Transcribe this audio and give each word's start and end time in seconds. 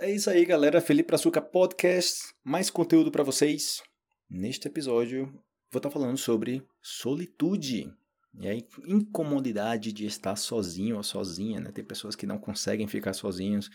É 0.00 0.08
isso 0.08 0.30
aí, 0.30 0.44
galera. 0.44 0.80
Felipe 0.80 1.12
Açúcar 1.12 1.40
Podcast. 1.40 2.32
Mais 2.44 2.70
conteúdo 2.70 3.10
para 3.10 3.24
vocês. 3.24 3.82
Neste 4.30 4.68
episódio, 4.68 5.26
vou 5.72 5.80
estar 5.80 5.90
falando 5.90 6.16
sobre 6.16 6.64
solitude. 6.80 7.92
E 8.38 8.46
a 8.46 8.54
incomodidade 8.86 9.92
de 9.92 10.06
estar 10.06 10.36
sozinho 10.36 10.98
ou 10.98 11.02
sozinha, 11.02 11.58
né? 11.58 11.72
Tem 11.72 11.84
pessoas 11.84 12.14
que 12.14 12.26
não 12.26 12.38
conseguem 12.38 12.86
ficar 12.86 13.12
sozinhos, 13.12 13.68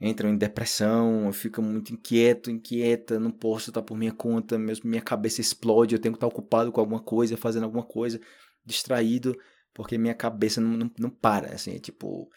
entram 0.00 0.30
em 0.30 0.38
depressão, 0.38 1.32
ficam 1.32 1.64
muito 1.64 1.92
inquieto, 1.92 2.52
inquieta, 2.52 3.18
não 3.18 3.32
posso 3.32 3.70
estar 3.70 3.82
por 3.82 3.96
minha 3.96 4.12
conta, 4.12 4.56
mesmo 4.56 4.88
minha 4.88 5.02
cabeça 5.02 5.40
explode, 5.40 5.96
eu 5.96 6.00
tenho 6.00 6.12
que 6.12 6.18
estar 6.18 6.28
ocupado 6.28 6.70
com 6.70 6.78
alguma 6.78 7.02
coisa, 7.02 7.36
fazendo 7.36 7.64
alguma 7.64 7.84
coisa, 7.84 8.20
distraído, 8.64 9.36
porque 9.72 9.98
minha 9.98 10.14
cabeça 10.14 10.60
não, 10.60 10.76
não, 10.76 10.90
não 10.96 11.10
para, 11.10 11.52
assim, 11.52 11.74
é 11.74 11.80
tipo, 11.80 12.30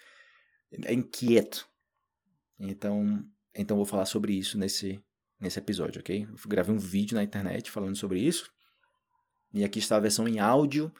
é 0.85 0.91
inquieto. 0.91 1.69
Então, 2.59 3.23
então 3.53 3.77
vou 3.77 3.85
falar 3.85 4.05
sobre 4.05 4.33
isso 4.33 4.57
nesse, 4.57 5.03
nesse 5.39 5.59
episódio, 5.59 5.99
ok? 5.99 6.23
Eu 6.23 6.49
gravei 6.49 6.73
um 6.73 6.79
vídeo 6.79 7.15
na 7.15 7.23
internet 7.23 7.69
falando 7.71 7.95
sobre 7.95 8.19
isso. 8.19 8.51
E 9.53 9.63
aqui 9.63 9.79
está 9.79 9.95
a 9.95 10.01
versão 10.01 10.27
em 10.27 10.39
áudio 10.39 10.91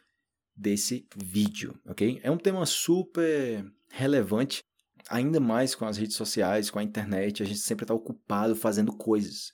desse 0.56 1.08
vídeo, 1.16 1.80
ok? 1.86 2.20
É 2.24 2.32
um 2.32 2.38
tema 2.38 2.66
super 2.66 3.66
relevante, 3.90 4.64
ainda 5.10 5.40
mais 5.40 5.76
com 5.76 5.86
as 5.86 5.98
redes 5.98 6.16
sociais, 6.16 6.70
com 6.70 6.80
a 6.80 6.84
internet. 6.84 7.44
A 7.44 7.46
gente 7.46 7.60
sempre 7.60 7.84
está 7.84 7.94
ocupado 7.94 8.56
fazendo 8.56 8.96
coisas. 8.96 9.54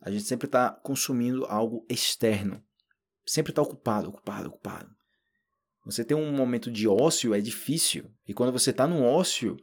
A 0.00 0.10
gente 0.10 0.24
sempre 0.24 0.46
está 0.46 0.70
consumindo 0.70 1.46
algo 1.46 1.84
externo. 1.88 2.62
Sempre 3.26 3.52
está 3.52 3.62
ocupado, 3.62 4.10
ocupado, 4.10 4.48
ocupado. 4.48 4.94
Você 5.84 6.04
ter 6.04 6.14
um 6.14 6.32
momento 6.32 6.70
de 6.70 6.86
ócio 6.86 7.34
é 7.34 7.40
difícil. 7.40 8.10
E 8.26 8.32
quando 8.32 8.52
você 8.52 8.70
está 8.70 8.86
no 8.86 9.02
ócio, 9.02 9.56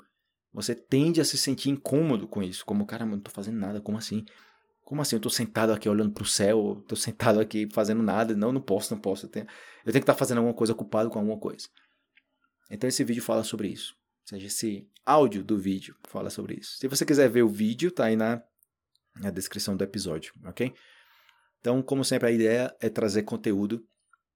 você 0.54 0.76
tende 0.76 1.22
a 1.22 1.26
se 1.26 1.38
sentir 1.38 1.70
incômodo 1.70 2.28
com 2.28 2.44
isso. 2.44 2.66
Como, 2.66 2.86
cara, 2.86 3.06
não 3.06 3.20
tô 3.20 3.32
fazendo 3.32 3.58
nada, 3.58 3.80
como 3.80 3.98
assim? 3.98 4.26
Como 4.84 5.02
assim? 5.02 5.16
Eu 5.16 5.22
tô 5.22 5.30
sentado 5.30 5.72
aqui 5.72 5.88
olhando 5.88 6.12
pro 6.12 6.26
céu, 6.26 6.84
tô 6.88 6.96
sentado 6.96 7.40
aqui 7.40 7.70
fazendo 7.72 8.04
nada. 8.04 8.36
Não, 8.36 8.52
não 8.52 8.62
posso, 8.62 8.94
não 8.94 9.02
posso. 9.02 9.26
Eu 9.26 9.30
tenho, 9.30 9.46
eu 9.46 9.92
tenho 9.92 9.94
que 9.94 10.00
estar 10.00 10.14
tá 10.14 10.20
fazendo 10.20 10.40
alguma 10.40 10.54
coisa, 10.54 10.74
ocupado 10.74 11.10
com 11.10 11.20
alguma 11.20 11.38
coisa. 11.38 11.68
Então 12.70 12.88
esse 12.88 13.04
vídeo 13.04 13.24
fala 13.24 13.44
sobre 13.44 13.70
isso. 13.70 13.96
Ou 14.24 14.28
seja, 14.28 14.48
esse 14.48 14.88
áudio 15.06 15.44
do 15.44 15.58
vídeo 15.58 15.96
fala 16.08 16.30
sobre 16.30 16.56
isso. 16.56 16.78
Se 16.78 16.88
você 16.88 17.06
quiser 17.06 17.30
ver 17.30 17.44
o 17.44 17.50
vídeo, 17.50 17.92
tá 17.92 18.06
aí 18.06 18.16
na, 18.16 18.42
na 19.16 19.30
descrição 19.30 19.76
do 19.76 19.84
episódio, 19.84 20.34
ok? 20.46 20.74
Então, 21.60 21.82
como 21.82 22.04
sempre, 22.04 22.28
a 22.28 22.32
ideia 22.32 22.76
é 22.80 22.90
trazer 22.90 23.24
conteúdo 23.24 23.86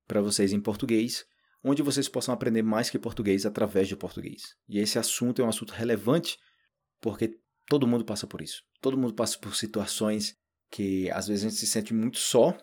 para 0.08 0.22
vocês 0.22 0.54
em 0.54 0.60
português 0.60 1.26
onde 1.68 1.82
vocês 1.82 2.08
possam 2.08 2.32
aprender 2.32 2.62
mais 2.62 2.92
que 2.92 3.00
português 3.00 3.44
através 3.44 3.88
de 3.88 3.96
português. 3.96 4.56
E 4.70 4.78
esse 4.78 5.00
assunto 5.00 5.42
é 5.42 5.46
um 5.46 5.50
assunto 5.50 5.72
relevante 5.74 6.38
porque 7.02 7.40
todo 7.68 7.88
mundo 7.88 8.06
passa 8.06 8.28
por 8.28 8.40
isso. 8.40 8.62
Todo 8.80 8.96
mundo 8.96 9.16
passa 9.16 9.36
por 9.40 9.56
situações 9.56 10.36
que 10.70 11.10
às 11.10 11.28
vezes 11.28 11.44
a 11.44 11.50
gente 11.50 11.60
se 11.60 11.66
sente 11.66 11.92
muito 11.92 12.20
só 12.20 12.56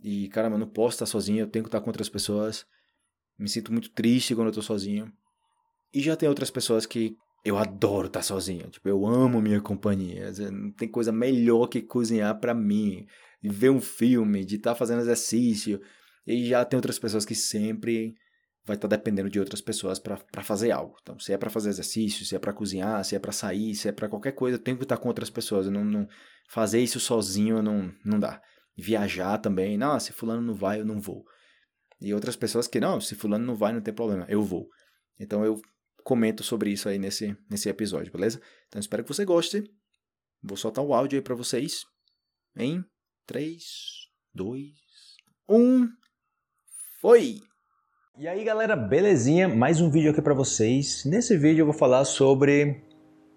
e, 0.00 0.28
caramba, 0.28 0.54
eu 0.54 0.60
não 0.60 0.68
posso 0.68 0.94
estar 0.94 1.06
sozinho, 1.06 1.40
eu 1.40 1.48
tenho 1.48 1.64
que 1.64 1.68
estar 1.68 1.80
com 1.80 1.90
outras 1.90 2.08
pessoas. 2.08 2.64
Me 3.36 3.48
sinto 3.48 3.72
muito 3.72 3.90
triste 3.90 4.36
quando 4.36 4.46
eu 4.46 4.50
estou 4.50 4.62
sozinho. 4.62 5.12
E 5.92 6.00
já 6.00 6.14
tem 6.14 6.28
outras 6.28 6.50
pessoas 6.50 6.86
que 6.86 7.16
eu 7.44 7.58
adoro 7.58 8.06
estar 8.06 8.22
sozinho. 8.22 8.70
Tipo, 8.70 8.88
eu 8.88 9.04
amo 9.04 9.42
minha 9.42 9.60
companhia. 9.60 10.30
Não 10.52 10.70
tem 10.70 10.88
coisa 10.88 11.10
melhor 11.10 11.66
que 11.66 11.82
cozinhar 11.82 12.38
para 12.38 12.54
mim, 12.54 13.04
de 13.42 13.48
ver 13.48 13.70
um 13.70 13.80
filme, 13.80 14.44
de 14.44 14.56
estar 14.56 14.76
fazendo 14.76 15.00
exercício. 15.00 15.80
E 16.24 16.46
já 16.46 16.64
tem 16.64 16.76
outras 16.76 17.00
pessoas 17.00 17.24
que 17.24 17.34
sempre 17.34 18.14
vai 18.64 18.76
estar 18.76 18.88
tá 18.88 18.96
dependendo 18.96 19.28
de 19.28 19.38
outras 19.38 19.60
pessoas 19.60 19.98
para 19.98 20.42
fazer 20.42 20.70
algo. 20.70 20.96
Então, 21.02 21.18
se 21.18 21.32
é 21.32 21.38
para 21.38 21.50
fazer 21.50 21.68
exercício, 21.68 22.24
se 22.24 22.34
é 22.34 22.38
para 22.38 22.52
cozinhar, 22.52 23.04
se 23.04 23.14
é 23.14 23.18
para 23.18 23.32
sair, 23.32 23.74
se 23.74 23.88
é 23.88 23.92
para 23.92 24.08
qualquer 24.08 24.32
coisa, 24.32 24.56
eu 24.56 24.62
tenho 24.62 24.76
que 24.76 24.84
estar 24.84 24.96
com 24.96 25.08
outras 25.08 25.28
pessoas. 25.28 25.66
Eu 25.66 25.72
não, 25.72 25.84
não, 25.84 26.08
fazer 26.48 26.80
isso 26.80 26.98
sozinho 26.98 27.62
não, 27.62 27.92
não 28.04 28.18
dá. 28.18 28.40
Viajar 28.76 29.38
também, 29.38 29.76
não, 29.76 30.00
se 30.00 30.12
fulano 30.12 30.40
não 30.40 30.54
vai, 30.54 30.80
eu 30.80 30.84
não 30.84 30.98
vou. 30.98 31.24
E 32.00 32.12
outras 32.12 32.36
pessoas 32.36 32.66
que, 32.66 32.80
não, 32.80 33.00
se 33.00 33.14
fulano 33.14 33.44
não 33.44 33.54
vai, 33.54 33.72
não 33.72 33.80
tem 33.80 33.94
problema, 33.94 34.26
eu 34.28 34.42
vou. 34.42 34.68
Então 35.18 35.44
eu 35.44 35.60
comento 36.02 36.42
sobre 36.42 36.70
isso 36.70 36.88
aí 36.88 36.98
nesse, 36.98 37.36
nesse 37.48 37.68
episódio, 37.68 38.12
beleza? 38.12 38.40
Então 38.68 38.80
espero 38.80 39.04
que 39.04 39.08
você 39.08 39.24
goste. 39.24 39.62
Vou 40.42 40.56
soltar 40.56 40.84
o 40.84 40.92
áudio 40.92 41.18
aí 41.18 41.22
para 41.22 41.34
vocês. 41.34 41.84
Em 42.56 42.84
3, 43.26 43.62
2, 44.34 44.70
1. 45.48 45.88
Foi! 47.00 47.53
E 48.16 48.28
aí 48.28 48.44
galera, 48.44 48.76
belezinha? 48.76 49.48
Mais 49.48 49.80
um 49.80 49.90
vídeo 49.90 50.12
aqui 50.12 50.22
para 50.22 50.34
vocês. 50.34 51.04
Nesse 51.04 51.36
vídeo 51.36 51.62
eu 51.62 51.66
vou 51.66 51.74
falar 51.74 52.04
sobre 52.04 52.80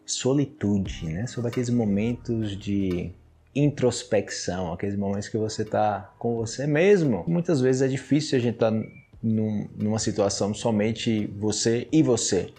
solitude, 0.05 1.07
né? 1.07 1.25
Sobre 1.25 1.49
aqueles 1.49 1.71
momentos 1.71 2.55
de 2.55 3.11
introspecção, 3.55 4.71
aqueles 4.71 4.95
momentos 4.95 5.29
que 5.29 5.37
você 5.37 5.65
tá 5.65 6.13
com 6.19 6.35
você 6.35 6.67
mesmo. 6.67 7.23
Muitas 7.27 7.59
vezes 7.59 7.81
é 7.81 7.87
difícil 7.87 8.37
a 8.37 8.41
gente 8.41 8.53
estar 8.53 8.71
tá 8.71 8.77
num, 9.23 9.67
numa 9.75 9.97
situação 9.97 10.53
somente 10.53 11.25
você 11.25 11.87
e 11.91 12.03
você. 12.03 12.53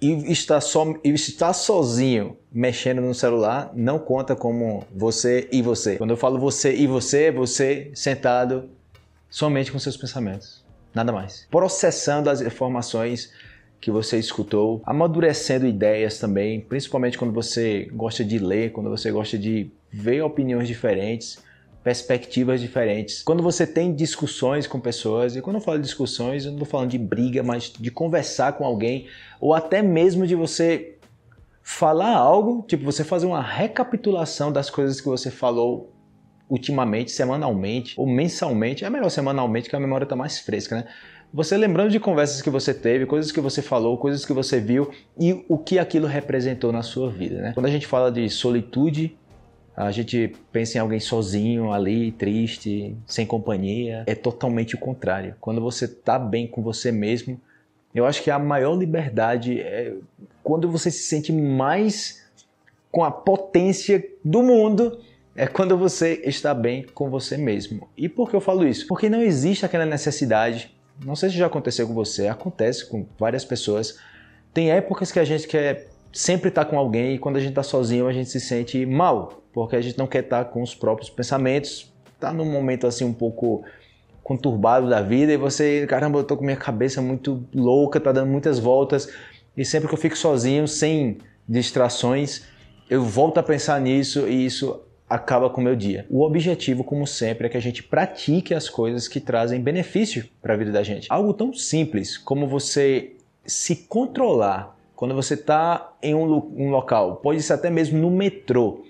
E 0.00 0.30
estar, 0.30 0.60
só, 0.60 0.94
estar 1.02 1.52
sozinho 1.52 2.36
mexendo 2.52 3.02
no 3.02 3.12
celular 3.12 3.72
não 3.74 3.98
conta 3.98 4.36
como 4.36 4.84
você 4.94 5.48
e 5.50 5.62
você. 5.62 5.96
Quando 5.96 6.10
eu 6.10 6.16
falo 6.16 6.38
você 6.38 6.72
e 6.76 6.86
você, 6.86 7.24
é 7.24 7.32
você 7.32 7.90
sentado 7.92 8.70
somente 9.28 9.72
com 9.72 9.80
seus 9.80 9.96
pensamentos 9.96 10.69
nada 10.94 11.12
mais. 11.12 11.46
Processando 11.50 12.30
as 12.30 12.40
informações 12.40 13.32
que 13.80 13.90
você 13.90 14.18
escutou, 14.18 14.82
amadurecendo 14.84 15.66
ideias 15.66 16.18
também, 16.18 16.60
principalmente 16.60 17.16
quando 17.16 17.32
você 17.32 17.88
gosta 17.92 18.22
de 18.24 18.38
ler, 18.38 18.72
quando 18.72 18.90
você 18.90 19.10
gosta 19.10 19.38
de 19.38 19.70
ver 19.90 20.22
opiniões 20.22 20.68
diferentes, 20.68 21.42
perspectivas 21.82 22.60
diferentes. 22.60 23.22
Quando 23.22 23.42
você 23.42 23.66
tem 23.66 23.94
discussões 23.94 24.66
com 24.66 24.78
pessoas, 24.78 25.34
e 25.34 25.40
quando 25.40 25.56
eu 25.56 25.62
falo 25.62 25.78
de 25.78 25.84
discussões, 25.84 26.44
eu 26.44 26.50
não 26.50 26.58
estou 26.58 26.70
falando 26.70 26.90
de 26.90 26.98
briga, 26.98 27.42
mas 27.42 27.72
de 27.72 27.90
conversar 27.90 28.52
com 28.52 28.64
alguém, 28.64 29.06
ou 29.40 29.54
até 29.54 29.80
mesmo 29.80 30.26
de 30.26 30.34
você 30.34 30.96
falar 31.62 32.14
algo, 32.14 32.64
tipo 32.68 32.84
você 32.84 33.02
fazer 33.02 33.26
uma 33.26 33.42
recapitulação 33.42 34.52
das 34.52 34.68
coisas 34.68 35.00
que 35.00 35.06
você 35.06 35.30
falou 35.30 35.92
ultimamente, 36.50 37.12
semanalmente 37.12 37.94
ou 37.96 38.06
mensalmente, 38.06 38.84
é 38.84 38.90
melhor 38.90 39.08
semanalmente 39.08 39.70
que 39.70 39.76
a 39.76 39.80
memória 39.80 40.04
está 40.04 40.16
mais 40.16 40.40
fresca, 40.40 40.76
né? 40.76 40.84
Você 41.32 41.56
lembrando 41.56 41.90
de 41.90 42.00
conversas 42.00 42.42
que 42.42 42.50
você 42.50 42.74
teve, 42.74 43.06
coisas 43.06 43.30
que 43.30 43.40
você 43.40 43.62
falou, 43.62 43.96
coisas 43.96 44.26
que 44.26 44.32
você 44.32 44.58
viu 44.58 44.90
e 45.16 45.44
o 45.48 45.56
que 45.56 45.78
aquilo 45.78 46.08
representou 46.08 46.72
na 46.72 46.82
sua 46.82 47.08
vida, 47.08 47.40
né? 47.40 47.52
Quando 47.54 47.66
a 47.66 47.70
gente 47.70 47.86
fala 47.86 48.10
de 48.10 48.28
solitude, 48.28 49.16
a 49.76 49.92
gente 49.92 50.34
pensa 50.50 50.76
em 50.76 50.80
alguém 50.80 50.98
sozinho 50.98 51.72
ali, 51.72 52.10
triste, 52.10 52.96
sem 53.06 53.24
companhia. 53.24 54.02
É 54.08 54.14
totalmente 54.16 54.74
o 54.74 54.78
contrário. 54.78 55.36
Quando 55.40 55.60
você 55.60 55.84
está 55.84 56.18
bem 56.18 56.48
com 56.48 56.62
você 56.62 56.90
mesmo, 56.90 57.40
eu 57.94 58.04
acho 58.04 58.22
que 58.22 58.30
a 58.30 58.38
maior 58.38 58.76
liberdade 58.76 59.60
é 59.60 59.94
quando 60.42 60.68
você 60.68 60.90
se 60.90 61.04
sente 61.04 61.32
mais 61.32 62.28
com 62.90 63.04
a 63.04 63.10
potência 63.10 64.04
do 64.24 64.42
mundo 64.42 64.98
é 65.34 65.46
quando 65.46 65.76
você 65.76 66.20
está 66.24 66.52
bem 66.52 66.84
com 66.94 67.08
você 67.08 67.36
mesmo. 67.36 67.88
E 67.96 68.08
por 68.08 68.28
que 68.28 68.36
eu 68.36 68.40
falo 68.40 68.66
isso? 68.66 68.86
Porque 68.86 69.08
não 69.08 69.22
existe 69.22 69.64
aquela 69.64 69.86
necessidade, 69.86 70.74
não 71.04 71.16
sei 71.16 71.30
se 71.30 71.36
já 71.36 71.46
aconteceu 71.46 71.86
com 71.86 71.94
você, 71.94 72.28
acontece 72.28 72.86
com 72.86 73.06
várias 73.18 73.44
pessoas. 73.44 73.98
Tem 74.52 74.70
épocas 74.70 75.10
que 75.12 75.18
a 75.18 75.24
gente 75.24 75.46
quer 75.46 75.88
sempre 76.12 76.48
estar 76.48 76.64
com 76.64 76.78
alguém 76.78 77.14
e 77.14 77.18
quando 77.18 77.36
a 77.36 77.40
gente 77.40 77.50
está 77.50 77.62
sozinho 77.62 78.06
a 78.06 78.12
gente 78.12 78.28
se 78.28 78.40
sente 78.40 78.84
mal, 78.84 79.42
porque 79.52 79.76
a 79.76 79.80
gente 79.80 79.96
não 79.96 80.06
quer 80.06 80.24
estar 80.24 80.44
com 80.46 80.62
os 80.62 80.74
próprios 80.74 81.08
pensamentos, 81.08 81.92
está 82.14 82.32
num 82.32 82.50
momento 82.50 82.86
assim 82.86 83.04
um 83.04 83.12
pouco 83.12 83.64
conturbado 84.22 84.88
da 84.88 85.00
vida 85.00 85.32
e 85.32 85.36
você, 85.36 85.86
caramba, 85.88 86.18
eu 86.18 86.24
tô 86.24 86.36
com 86.36 86.44
minha 86.44 86.56
cabeça 86.56 87.00
muito 87.00 87.44
louca, 87.54 88.00
tá 88.00 88.12
dando 88.12 88.30
muitas 88.30 88.58
voltas 88.58 89.08
e 89.56 89.64
sempre 89.64 89.88
que 89.88 89.94
eu 89.94 89.98
fico 89.98 90.16
sozinho, 90.16 90.68
sem 90.68 91.18
distrações, 91.48 92.42
eu 92.88 93.02
volto 93.02 93.38
a 93.38 93.42
pensar 93.42 93.80
nisso 93.80 94.28
e 94.28 94.44
isso 94.44 94.80
acaba 95.10 95.50
com 95.50 95.60
o 95.60 95.64
meu 95.64 95.74
dia. 95.74 96.06
O 96.08 96.22
objetivo, 96.22 96.84
como 96.84 97.04
sempre, 97.04 97.48
é 97.48 97.50
que 97.50 97.56
a 97.56 97.60
gente 97.60 97.82
pratique 97.82 98.54
as 98.54 98.70
coisas 98.70 99.08
que 99.08 99.18
trazem 99.18 99.60
benefício 99.60 100.24
para 100.40 100.54
a 100.54 100.56
vida 100.56 100.70
da 100.70 100.84
gente. 100.84 101.08
Algo 101.10 101.34
tão 101.34 101.52
simples 101.52 102.16
como 102.16 102.46
você 102.46 103.16
se 103.44 103.74
controlar 103.74 104.78
quando 104.94 105.14
você 105.14 105.34
está 105.34 105.94
em 106.02 106.14
um, 106.14 106.26
um, 106.56 106.70
local, 106.70 107.16
pode 107.16 107.42
ser 107.42 107.54
até 107.54 107.70
mesmo 107.70 107.98
no 107.98 108.10
metrô, 108.10 108.84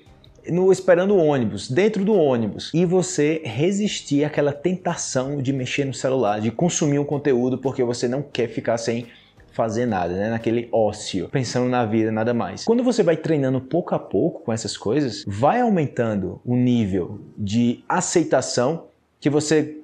no, 0.49 0.73
esperando 0.73 1.15
o 1.15 1.25
ônibus, 1.25 1.71
dentro 1.71 2.05
do 2.05 2.13
ônibus, 2.13 2.71
e 2.75 2.85
você 2.85 3.41
resistir 3.45 4.25
àquela 4.25 4.53
tentação 4.53 5.41
de 5.41 5.53
mexer 5.53 5.85
no 5.85 5.95
celular, 5.95 6.41
de 6.41 6.51
consumir 6.51 6.99
um 6.99 7.05
conteúdo 7.05 7.59
porque 7.59 7.85
você 7.85 8.09
não 8.09 8.23
quer 8.23 8.49
ficar 8.49 8.77
sem 8.77 9.07
fazer 9.51 9.87
nada, 9.87 10.15
né? 10.15 10.31
naquele 10.31 10.69
ócio, 10.73 11.29
pensando 11.29 11.69
na 11.69 11.85
vida, 11.85 12.11
nada 12.11 12.33
mais. 12.33 12.65
Quando 12.65 12.83
você 12.83 13.03
vai 13.03 13.17
treinando 13.17 13.61
pouco 13.61 13.95
a 13.95 13.99
pouco 13.99 14.43
com 14.43 14.53
essas 14.53 14.77
coisas, 14.77 15.25
vai 15.27 15.61
aumentando 15.61 16.41
o 16.45 16.57
nível 16.57 17.21
de 17.37 17.85
aceitação 17.89 18.85
que 19.21 19.29
você 19.29 19.77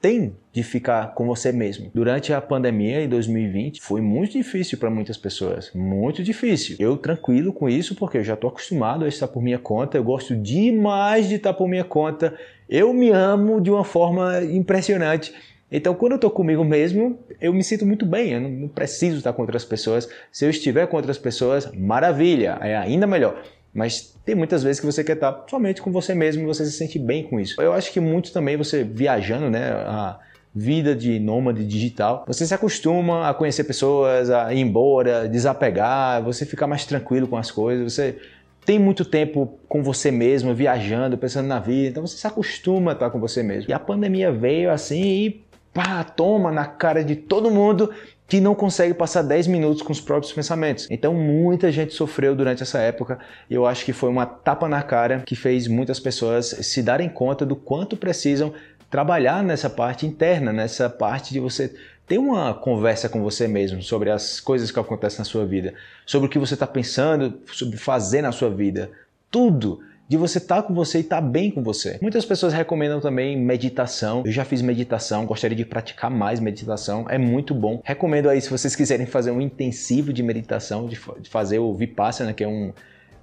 tem 0.00 0.32
de 0.52 0.62
ficar 0.62 1.14
com 1.14 1.26
você 1.26 1.50
mesmo. 1.50 1.90
Durante 1.92 2.32
a 2.32 2.40
pandemia 2.40 3.02
em 3.02 3.08
2020 3.08 3.80
foi 3.80 4.00
muito 4.00 4.32
difícil 4.32 4.78
para 4.78 4.90
muitas 4.90 5.16
pessoas, 5.16 5.72
muito 5.74 6.22
difícil. 6.22 6.76
Eu 6.78 6.96
tranquilo 6.96 7.52
com 7.52 7.68
isso 7.68 7.94
porque 7.94 8.18
eu 8.18 8.24
já 8.24 8.34
estou 8.34 8.48
acostumado 8.48 9.04
a 9.04 9.08
estar 9.08 9.28
por 9.28 9.42
minha 9.42 9.58
conta, 9.58 9.98
eu 9.98 10.04
gosto 10.04 10.36
demais 10.36 11.28
de 11.28 11.34
estar 11.36 11.52
por 11.52 11.68
minha 11.68 11.84
conta. 11.84 12.34
Eu 12.68 12.92
me 12.92 13.10
amo 13.10 13.60
de 13.60 13.70
uma 13.70 13.84
forma 13.84 14.42
impressionante. 14.44 15.32
Então, 15.70 15.94
quando 15.94 16.12
eu 16.12 16.16
estou 16.16 16.30
comigo 16.30 16.64
mesmo, 16.64 17.18
eu 17.40 17.52
me 17.52 17.62
sinto 17.62 17.84
muito 17.84 18.06
bem, 18.06 18.32
eu 18.32 18.40
não 18.40 18.68
preciso 18.68 19.18
estar 19.18 19.32
com 19.32 19.42
outras 19.42 19.64
pessoas. 19.64 20.08
Se 20.32 20.44
eu 20.44 20.50
estiver 20.50 20.86
com 20.86 20.96
outras 20.96 21.18
pessoas, 21.18 21.70
maravilha, 21.72 22.58
é 22.62 22.76
ainda 22.76 23.06
melhor. 23.06 23.42
Mas 23.72 24.14
tem 24.24 24.34
muitas 24.34 24.62
vezes 24.62 24.80
que 24.80 24.86
você 24.86 25.04
quer 25.04 25.14
estar 25.14 25.44
somente 25.48 25.82
com 25.82 25.92
você 25.92 26.14
mesmo 26.14 26.42
e 26.42 26.46
você 26.46 26.64
se 26.64 26.72
sente 26.72 26.98
bem 26.98 27.22
com 27.22 27.38
isso. 27.38 27.60
Eu 27.60 27.72
acho 27.72 27.92
que 27.92 28.00
muito 28.00 28.32
também 28.32 28.56
você 28.56 28.82
viajando, 28.82 29.50
né, 29.50 29.70
a 29.72 30.18
vida 30.54 30.96
de 30.96 31.20
nômade 31.20 31.64
digital, 31.64 32.24
você 32.26 32.46
se 32.46 32.54
acostuma 32.54 33.28
a 33.28 33.34
conhecer 33.34 33.64
pessoas, 33.64 34.30
a 34.30 34.52
ir 34.52 34.60
embora, 34.60 35.28
desapegar, 35.28 36.22
você 36.22 36.46
fica 36.46 36.66
mais 36.66 36.86
tranquilo 36.86 37.28
com 37.28 37.36
as 37.36 37.50
coisas, 37.50 37.92
você 37.92 38.16
tem 38.64 38.78
muito 38.78 39.04
tempo 39.04 39.58
com 39.68 39.82
você 39.82 40.10
mesmo, 40.10 40.54
viajando, 40.54 41.16
pensando 41.16 41.46
na 41.46 41.60
vida, 41.60 41.88
então 41.88 42.06
você 42.06 42.16
se 42.16 42.26
acostuma 42.26 42.92
a 42.92 42.94
estar 42.94 43.10
com 43.10 43.20
você 43.20 43.42
mesmo. 43.42 43.70
E 43.70 43.72
a 43.72 43.78
pandemia 43.78 44.32
veio 44.32 44.70
assim 44.70 45.02
e 45.02 45.47
pá, 45.72 46.02
toma 46.04 46.50
na 46.50 46.66
cara 46.66 47.04
de 47.04 47.16
todo 47.16 47.50
mundo 47.50 47.92
que 48.26 48.40
não 48.40 48.54
consegue 48.54 48.92
passar 48.92 49.22
10 49.22 49.46
minutos 49.46 49.82
com 49.82 49.90
os 49.90 50.00
próprios 50.00 50.32
pensamentos. 50.32 50.86
Então 50.90 51.14
muita 51.14 51.72
gente 51.72 51.94
sofreu 51.94 52.36
durante 52.36 52.62
essa 52.62 52.78
época 52.78 53.18
e 53.48 53.54
eu 53.54 53.66
acho 53.66 53.84
que 53.84 53.92
foi 53.92 54.10
uma 54.10 54.26
tapa 54.26 54.68
na 54.68 54.82
cara 54.82 55.22
que 55.24 55.34
fez 55.34 55.66
muitas 55.66 55.98
pessoas 55.98 56.46
se 56.46 56.82
darem 56.82 57.08
conta 57.08 57.46
do 57.46 57.56
quanto 57.56 57.96
precisam 57.96 58.52
trabalhar 58.90 59.42
nessa 59.42 59.70
parte 59.70 60.06
interna, 60.06 60.52
nessa 60.52 60.90
parte 60.90 61.32
de 61.32 61.40
você 61.40 61.74
ter 62.06 62.18
uma 62.18 62.54
conversa 62.54 63.08
com 63.08 63.22
você 63.22 63.48
mesmo 63.48 63.82
sobre 63.82 64.10
as 64.10 64.40
coisas 64.40 64.70
que 64.70 64.80
acontecem 64.80 65.18
na 65.18 65.24
sua 65.24 65.44
vida, 65.44 65.74
sobre 66.06 66.26
o 66.26 66.30
que 66.30 66.38
você 66.38 66.54
está 66.54 66.66
pensando, 66.66 67.40
sobre 67.52 67.76
fazer 67.76 68.22
na 68.22 68.32
sua 68.32 68.50
vida, 68.50 68.90
tudo 69.30 69.80
de 70.08 70.16
você 70.16 70.38
estar 70.38 70.62
tá 70.62 70.62
com 70.62 70.74
você 70.74 70.98
e 70.98 71.00
estar 71.02 71.20
tá 71.20 71.22
bem 71.22 71.50
com 71.50 71.62
você. 71.62 71.98
Muitas 72.00 72.24
pessoas 72.24 72.52
recomendam 72.52 73.00
também 73.00 73.38
meditação. 73.38 74.22
Eu 74.24 74.32
já 74.32 74.44
fiz 74.44 74.62
meditação, 74.62 75.26
gostaria 75.26 75.56
de 75.56 75.66
praticar 75.66 76.10
mais 76.10 76.40
meditação, 76.40 77.06
é 77.08 77.18
muito 77.18 77.54
bom. 77.54 77.80
Recomendo 77.84 78.30
aí 78.30 78.40
se 78.40 78.48
vocês 78.48 78.74
quiserem 78.74 79.06
fazer 79.06 79.30
um 79.30 79.40
intensivo 79.40 80.12
de 80.12 80.22
meditação, 80.22 80.86
de, 80.86 80.98
fazer 81.28 81.58
o 81.58 81.74
Vipassana, 81.74 82.32
que 82.32 82.42
é 82.42 82.48
um 82.48 82.72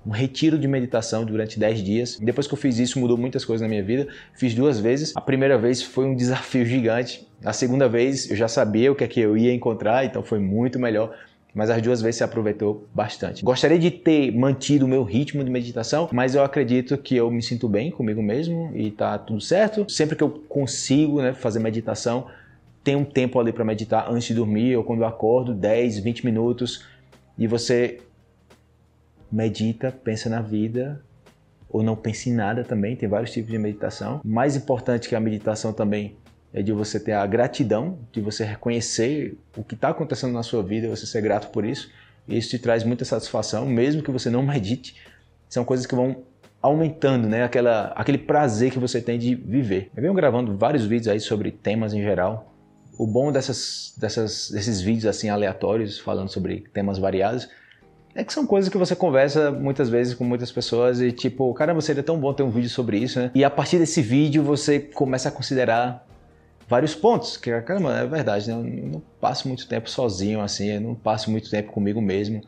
um 0.06 0.12
retiro 0.12 0.60
de 0.60 0.68
meditação 0.68 1.26
durante 1.26 1.60
10 1.60 1.84
dias. 1.84 2.20
Depois 2.22 2.46
que 2.46 2.54
eu 2.54 2.58
fiz 2.58 2.78
isso, 2.78 3.00
mudou 3.00 3.18
muitas 3.18 3.44
coisas 3.44 3.62
na 3.64 3.68
minha 3.68 3.84
vida. 3.84 4.08
Fiz 4.34 4.54
duas 4.54 4.80
vezes. 4.80 5.12
A 5.16 5.22
primeira 5.22 5.58
vez 5.58 5.82
foi 5.82 6.06
um 6.06 6.16
desafio 6.16 6.64
gigante. 6.66 7.28
A 7.44 7.52
segunda 7.52 7.90
vez 7.90 8.30
eu 8.30 8.36
já 8.36 8.48
sabia 8.48 8.92
o 8.92 8.96
que 8.96 9.04
é 9.04 9.08
que 9.08 9.20
eu 9.20 9.36
ia 9.36 9.54
encontrar, 9.54 10.06
então 10.06 10.22
foi 10.22 10.40
muito 10.40 10.80
melhor 10.80 11.16
mas 11.56 11.70
as 11.70 11.82
duas 11.82 12.02
vezes 12.02 12.18
se 12.18 12.24
aproveitou 12.24 12.86
bastante. 12.94 13.46
Gostaria 13.46 13.80
de 13.80 13.90
ter 13.90 14.30
mantido 14.36 14.86
o 14.86 14.90
meu 14.90 15.04
ritmo 15.04 15.42
de 15.42 15.50
meditação, 15.50 16.10
mas 16.12 16.36
eu 16.36 16.44
acredito 16.44 16.98
que 16.98 17.16
eu 17.16 17.32
me 17.32 17.42
sinto 17.42 17.70
bem 17.70 17.90
comigo 17.90 18.22
mesmo 18.22 18.72
e 18.76 18.92
tá 18.92 19.18
tudo 19.18 19.40
certo. 19.40 19.90
Sempre 19.90 20.18
que 20.18 20.24
eu 20.24 20.30
consigo 20.50 21.22
né, 21.22 21.34
fazer 21.34 21.60
meditação, 21.60 22.28
tem 22.84 22.98
um 22.98 23.06
tempo 23.06 23.40
ali 23.40 23.54
para 23.54 23.64
meditar 23.64 24.12
antes 24.12 24.28
de 24.28 24.34
dormir 24.34 24.76
ou 24.76 24.84
quando 24.84 25.00
eu 25.00 25.08
acordo, 25.08 25.54
10, 25.54 26.00
20 26.00 26.26
minutos, 26.26 26.84
e 27.38 27.48
você 27.48 28.02
medita, 29.32 29.92
pensa 29.92 30.30
na 30.30 30.42
vida, 30.42 31.02
ou 31.70 31.82
não 31.82 31.96
pense 31.96 32.30
em 32.30 32.34
nada 32.34 32.64
também, 32.64 32.96
tem 32.96 33.08
vários 33.08 33.32
tipos 33.32 33.50
de 33.50 33.58
meditação. 33.58 34.20
Mais 34.24 34.58
importante 34.58 35.08
que 35.08 35.16
a 35.16 35.20
meditação 35.20 35.72
também 35.72 36.16
é 36.56 36.62
de 36.62 36.72
você 36.72 36.98
ter 36.98 37.12
a 37.12 37.28
gratidão, 37.28 38.00
de 38.14 38.22
você 38.22 38.46
reconhecer 38.46 39.38
o 39.58 39.64
que 39.64 39.76
está 39.76 39.90
acontecendo 39.90 40.32
na 40.32 40.42
sua 40.42 40.64
vida, 40.64 40.88
você 40.88 41.06
ser 41.06 41.22
grato 41.22 41.50
por 41.50 41.66
isso. 41.66 41.92
Isso 42.26 42.50
te 42.52 42.58
traz 42.58 42.82
muita 42.82 43.04
satisfação, 43.04 43.66
mesmo 43.66 44.02
que 44.02 44.10
você 44.10 44.30
não 44.30 44.42
medite. 44.48 44.96
São 45.50 45.66
coisas 45.66 45.86
que 45.86 45.94
vão 45.94 46.24
aumentando, 46.62 47.28
né? 47.28 47.44
Aquela, 47.44 47.88
aquele 47.88 48.18
prazer 48.18 48.72
que 48.72 48.80
você 48.80 49.02
tem 49.02 49.20
de 49.20 49.36
viver. 49.36 49.92
Eu 49.94 50.02
venho 50.02 50.14
gravando 50.14 50.56
vários 50.56 50.86
vídeos 50.86 51.10
aí 51.10 51.20
sobre 51.20 51.52
temas 51.52 51.94
em 51.94 52.02
geral. 52.02 52.56
O 52.98 53.06
bom 53.06 53.34
dessas, 53.34 53.94
dessas, 53.98 54.50
desses 54.50 54.80
vídeos 54.80 55.08
assim 55.08 55.28
aleatórios, 55.28 56.00
falando 56.00 56.30
sobre 56.30 56.64
temas 56.74 56.98
variados, 56.98 57.50
é 58.16 58.24
que 58.24 58.32
são 58.32 58.48
coisas 58.48 58.70
que 58.70 58.78
você 58.78 58.96
conversa 58.96 59.52
muitas 59.52 59.90
vezes 59.90 60.14
com 60.14 60.24
muitas 60.24 60.54
pessoas 60.54 61.02
e 61.02 61.12
tipo, 61.12 61.54
cara, 61.54 61.80
seria 61.82 62.02
tão 62.02 62.18
bom 62.18 62.34
ter 62.34 62.44
um 62.44 62.50
vídeo 62.50 62.70
sobre 62.70 62.98
isso, 62.98 63.20
né? 63.20 63.30
E 63.36 63.44
a 63.44 63.50
partir 63.50 63.78
desse 63.78 64.02
vídeo 64.02 64.42
você 64.42 64.80
começa 64.80 65.28
a 65.28 65.32
considerar 65.34 66.08
vários 66.68 66.96
pontos, 66.96 67.38
que 67.38 67.50
caramba, 67.62 67.98
é 67.98 68.06
verdade, 68.06 68.50
né? 68.50 68.56
eu 68.56 68.88
não 68.88 69.02
passo 69.20 69.48
muito 69.48 69.68
tempo 69.68 69.90
sozinho 69.90 70.42
assim, 70.42 70.68
eu 70.68 70.82
não 70.82 70.96
passo 70.96 71.30
muito 71.30 71.50
tempo 71.50 71.72
comigo 71.72 72.02
mesmo. 72.02 72.42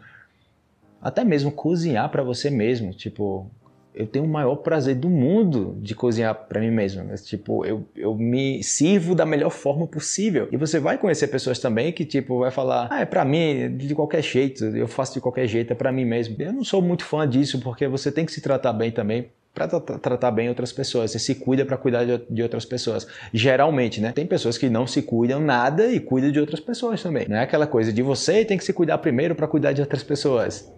Até 1.02 1.24
mesmo 1.24 1.52
cozinhar 1.52 2.10
para 2.10 2.24
você 2.24 2.50
mesmo, 2.50 2.92
tipo, 2.92 3.50
eu 3.98 4.06
tenho 4.06 4.25
o 4.25 4.28
maior 4.28 4.58
prazer 4.58 4.96
do 4.96 5.10
mundo 5.10 5.75
de 5.81 5.96
cozinhar 5.96 6.34
para 6.48 6.60
mim 6.60 6.69
mesmo. 6.69 7.04
Mas, 7.04 7.25
tipo, 7.25 7.66
eu, 7.66 7.84
eu 7.96 8.16
me 8.16 8.64
sirvo 8.64 9.16
da 9.16 9.25
melhor 9.25 9.50
forma 9.50 9.88
possível. 9.88 10.48
E 10.52 10.58
você 10.58 10.80
vai 10.80 11.00
conhecer 11.00 11.28
pessoas 11.28 11.58
também 11.58 11.92
que, 11.92 12.06
tipo, 12.06 12.40
vai 12.40 12.52
falar, 12.52 12.88
ah, 12.92 13.02
é 13.02 13.06
para 13.06 13.25
mim, 13.25 13.75
de 13.75 13.96
qualquer 13.96 14.24
jeito, 14.24 14.66
eu 14.66 14.88
faço 14.88 15.16
de 15.16 15.22
qualquer 15.22 15.48
jeito, 15.48 15.72
é 15.72 15.75
para 15.75 15.92
mim 15.92 16.06
mesmo. 16.06 16.36
Eu 16.38 16.54
não 16.54 16.64
sou 16.64 16.80
muito 16.80 17.04
fã 17.04 17.28
disso, 17.28 17.60
porque 17.60 17.88
você 17.88 18.12
tem 18.12 18.24
que 18.24 18.31
se 18.31 18.40
tratar 18.40 18.72
bem 18.72 18.92
também 18.92 19.30
para 19.57 19.98
tratar 19.98 20.30
bem 20.30 20.50
outras 20.50 20.71
pessoas. 20.71 21.12
Você 21.12 21.18
se 21.18 21.33
cuida 21.33 21.65
para 21.65 21.75
cuidar 21.75 22.06
de, 22.06 22.44
outras 22.44 22.63
pessoas. 22.63 23.07
Geralmente, 23.33 24.00
né? 24.00 24.12
Tem 24.12 24.25
pessoas 24.25 24.56
que 24.56 24.69
não 24.69 24.86
se 24.86 25.01
cuidam 25.01 25.42
nada 25.42 25.88
e 25.88 26.00
cuidam 26.00 26.31
de 26.31 26.39
outras 26.39 26.59
pessoas 26.59 27.01
também. 27.01 27.25
Não 27.27 27.38
é 27.38 27.42
aquela 27.42 27.65
coisa 27.65 27.92
de 27.92 28.04
você 28.04 28.45
tem 28.45 28.57
que 28.57 28.63
se 28.63 28.71
cuidar 28.71 29.00
primeiro 29.00 29.33
para 29.33 29.48
cuidar 29.48 29.74
de 29.74 29.81
outras 29.81 30.04
pessoas. 30.04 30.71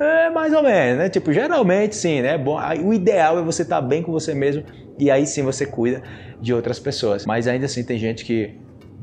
É 0.00 0.30
mais 0.30 0.54
ou 0.54 0.62
menos, 0.62 0.98
né? 0.98 1.08
Tipo, 1.10 1.30
geralmente 1.30 1.94
sim, 1.94 2.22
né? 2.22 2.38
Bom, 2.38 2.58
o 2.82 2.94
ideal 2.94 3.38
é 3.38 3.42
você 3.42 3.62
estar 3.62 3.82
tá 3.82 3.86
bem 3.86 4.02
com 4.02 4.10
você 4.10 4.34
mesmo 4.34 4.64
e 4.98 5.10
aí 5.10 5.26
sim 5.26 5.42
você 5.42 5.66
cuida 5.66 6.02
de 6.40 6.54
outras 6.54 6.78
pessoas. 6.78 7.26
Mas 7.26 7.46
ainda 7.46 7.66
assim 7.66 7.84
tem 7.84 7.98
gente 7.98 8.24
que 8.24 8.54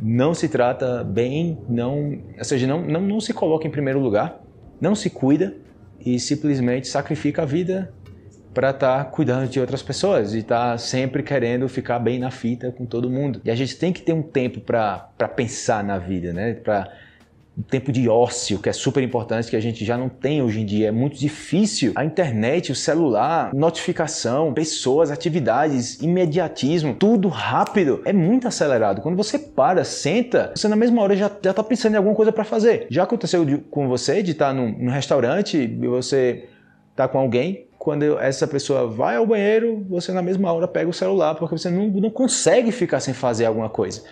não 0.02 0.34
se 0.34 0.50
trata 0.50 1.04
bem, 1.04 1.60
não, 1.70 2.18
ou 2.38 2.44
seja, 2.44 2.66
não, 2.66 2.82
não, 2.82 3.02
não 3.02 3.20
se 3.20 3.34
coloca 3.34 3.68
em 3.68 3.72
primeiro 3.72 4.00
lugar, 4.00 4.42
não 4.82 4.96
se 4.96 5.10
cuida 5.10 5.56
e 6.04 6.20
simplesmente 6.20 6.88
sacrifica 6.88 7.42
a 7.42 7.46
vida 7.46 7.94
para 8.54 8.72
estar 8.72 9.04
tá 9.04 9.06
cuidando 9.06 9.48
de 9.48 9.60
outras 9.60 9.82
pessoas 9.82 10.34
e 10.34 10.40
estar 10.40 10.72
tá 10.72 10.78
sempre 10.78 11.24
querendo 11.24 11.68
ficar 11.68 12.00
bem 12.00 12.20
na 12.20 12.32
fita 12.32 12.72
com 12.72 12.86
todo 12.86 13.10
mundo. 13.10 13.42
E 13.44 13.52
a 13.52 13.56
gente 13.56 13.78
tem 13.78 13.94
que 13.94 14.02
ter 14.02 14.14
um 14.14 14.22
tempo 14.22 14.60
para 14.60 15.10
pensar 15.36 15.84
na 15.84 15.98
vida, 15.98 16.34
né? 16.34 16.54
Para 16.54 16.92
um 17.58 17.62
tempo 17.62 17.92
de 17.92 18.08
ócio, 18.08 18.58
que 18.60 18.70
é 18.70 18.74
super 18.74 19.04
importante, 19.04 19.50
que 19.50 19.56
a 19.56 19.60
gente 19.60 19.84
já 19.84 19.98
não 19.98 20.08
tem 20.08 20.42
hoje 20.42 20.62
em 20.62 20.66
dia. 20.66 20.88
É 20.88 20.92
muito 20.92 21.18
difícil. 21.20 21.92
A 21.94 22.06
internet, 22.06 22.72
o 22.72 22.76
celular, 22.76 23.54
notificação, 23.54 24.54
pessoas, 24.54 25.12
atividades, 25.12 26.00
imediatismo, 26.02 26.96
tudo 26.96 27.28
rápido. 27.28 28.02
É 28.06 28.14
muito 28.14 28.48
acelerado. 28.48 29.02
Quando 29.02 29.18
você 29.18 29.38
para, 29.38 29.84
senta, 29.84 30.54
você 30.56 30.70
na 30.70 30.76
mesma 30.78 31.02
hora 31.02 31.18
já, 31.18 31.30
já 31.44 31.54
tá 31.54 31.62
pensando 31.62 31.96
em 31.96 31.98
alguma 31.98 32.16
coisa 32.16 32.32
para 32.32 32.46
fazer. 32.46 32.88
Já 32.90 33.04
aconteceu 33.04 33.46
com 33.70 33.90
você 33.90 34.24
de 34.24 34.32
estar 34.32 34.48
tá 34.48 34.54
num, 34.54 34.72
num 34.72 34.92
restaurante 34.92 35.58
e 35.58 35.88
você 35.88 36.48
tá 36.96 37.08
com 37.08 37.18
alguém, 37.18 37.69
quando 37.80 38.20
essa 38.20 38.46
pessoa 38.46 38.86
vai 38.86 39.16
ao 39.16 39.26
banheiro, 39.26 39.86
você 39.90 40.12
na 40.12 40.22
mesma 40.22 40.52
hora 40.52 40.68
pega 40.68 40.90
o 40.90 40.94
celular, 40.94 41.36
porque 41.36 41.58
você 41.58 41.70
não, 41.70 41.88
não 41.88 42.10
consegue 42.10 42.74
ficar 42.74 43.00
sem 43.00 43.14
fazer 43.14 43.46
alguma 43.46 43.70
coisa. 43.70 44.04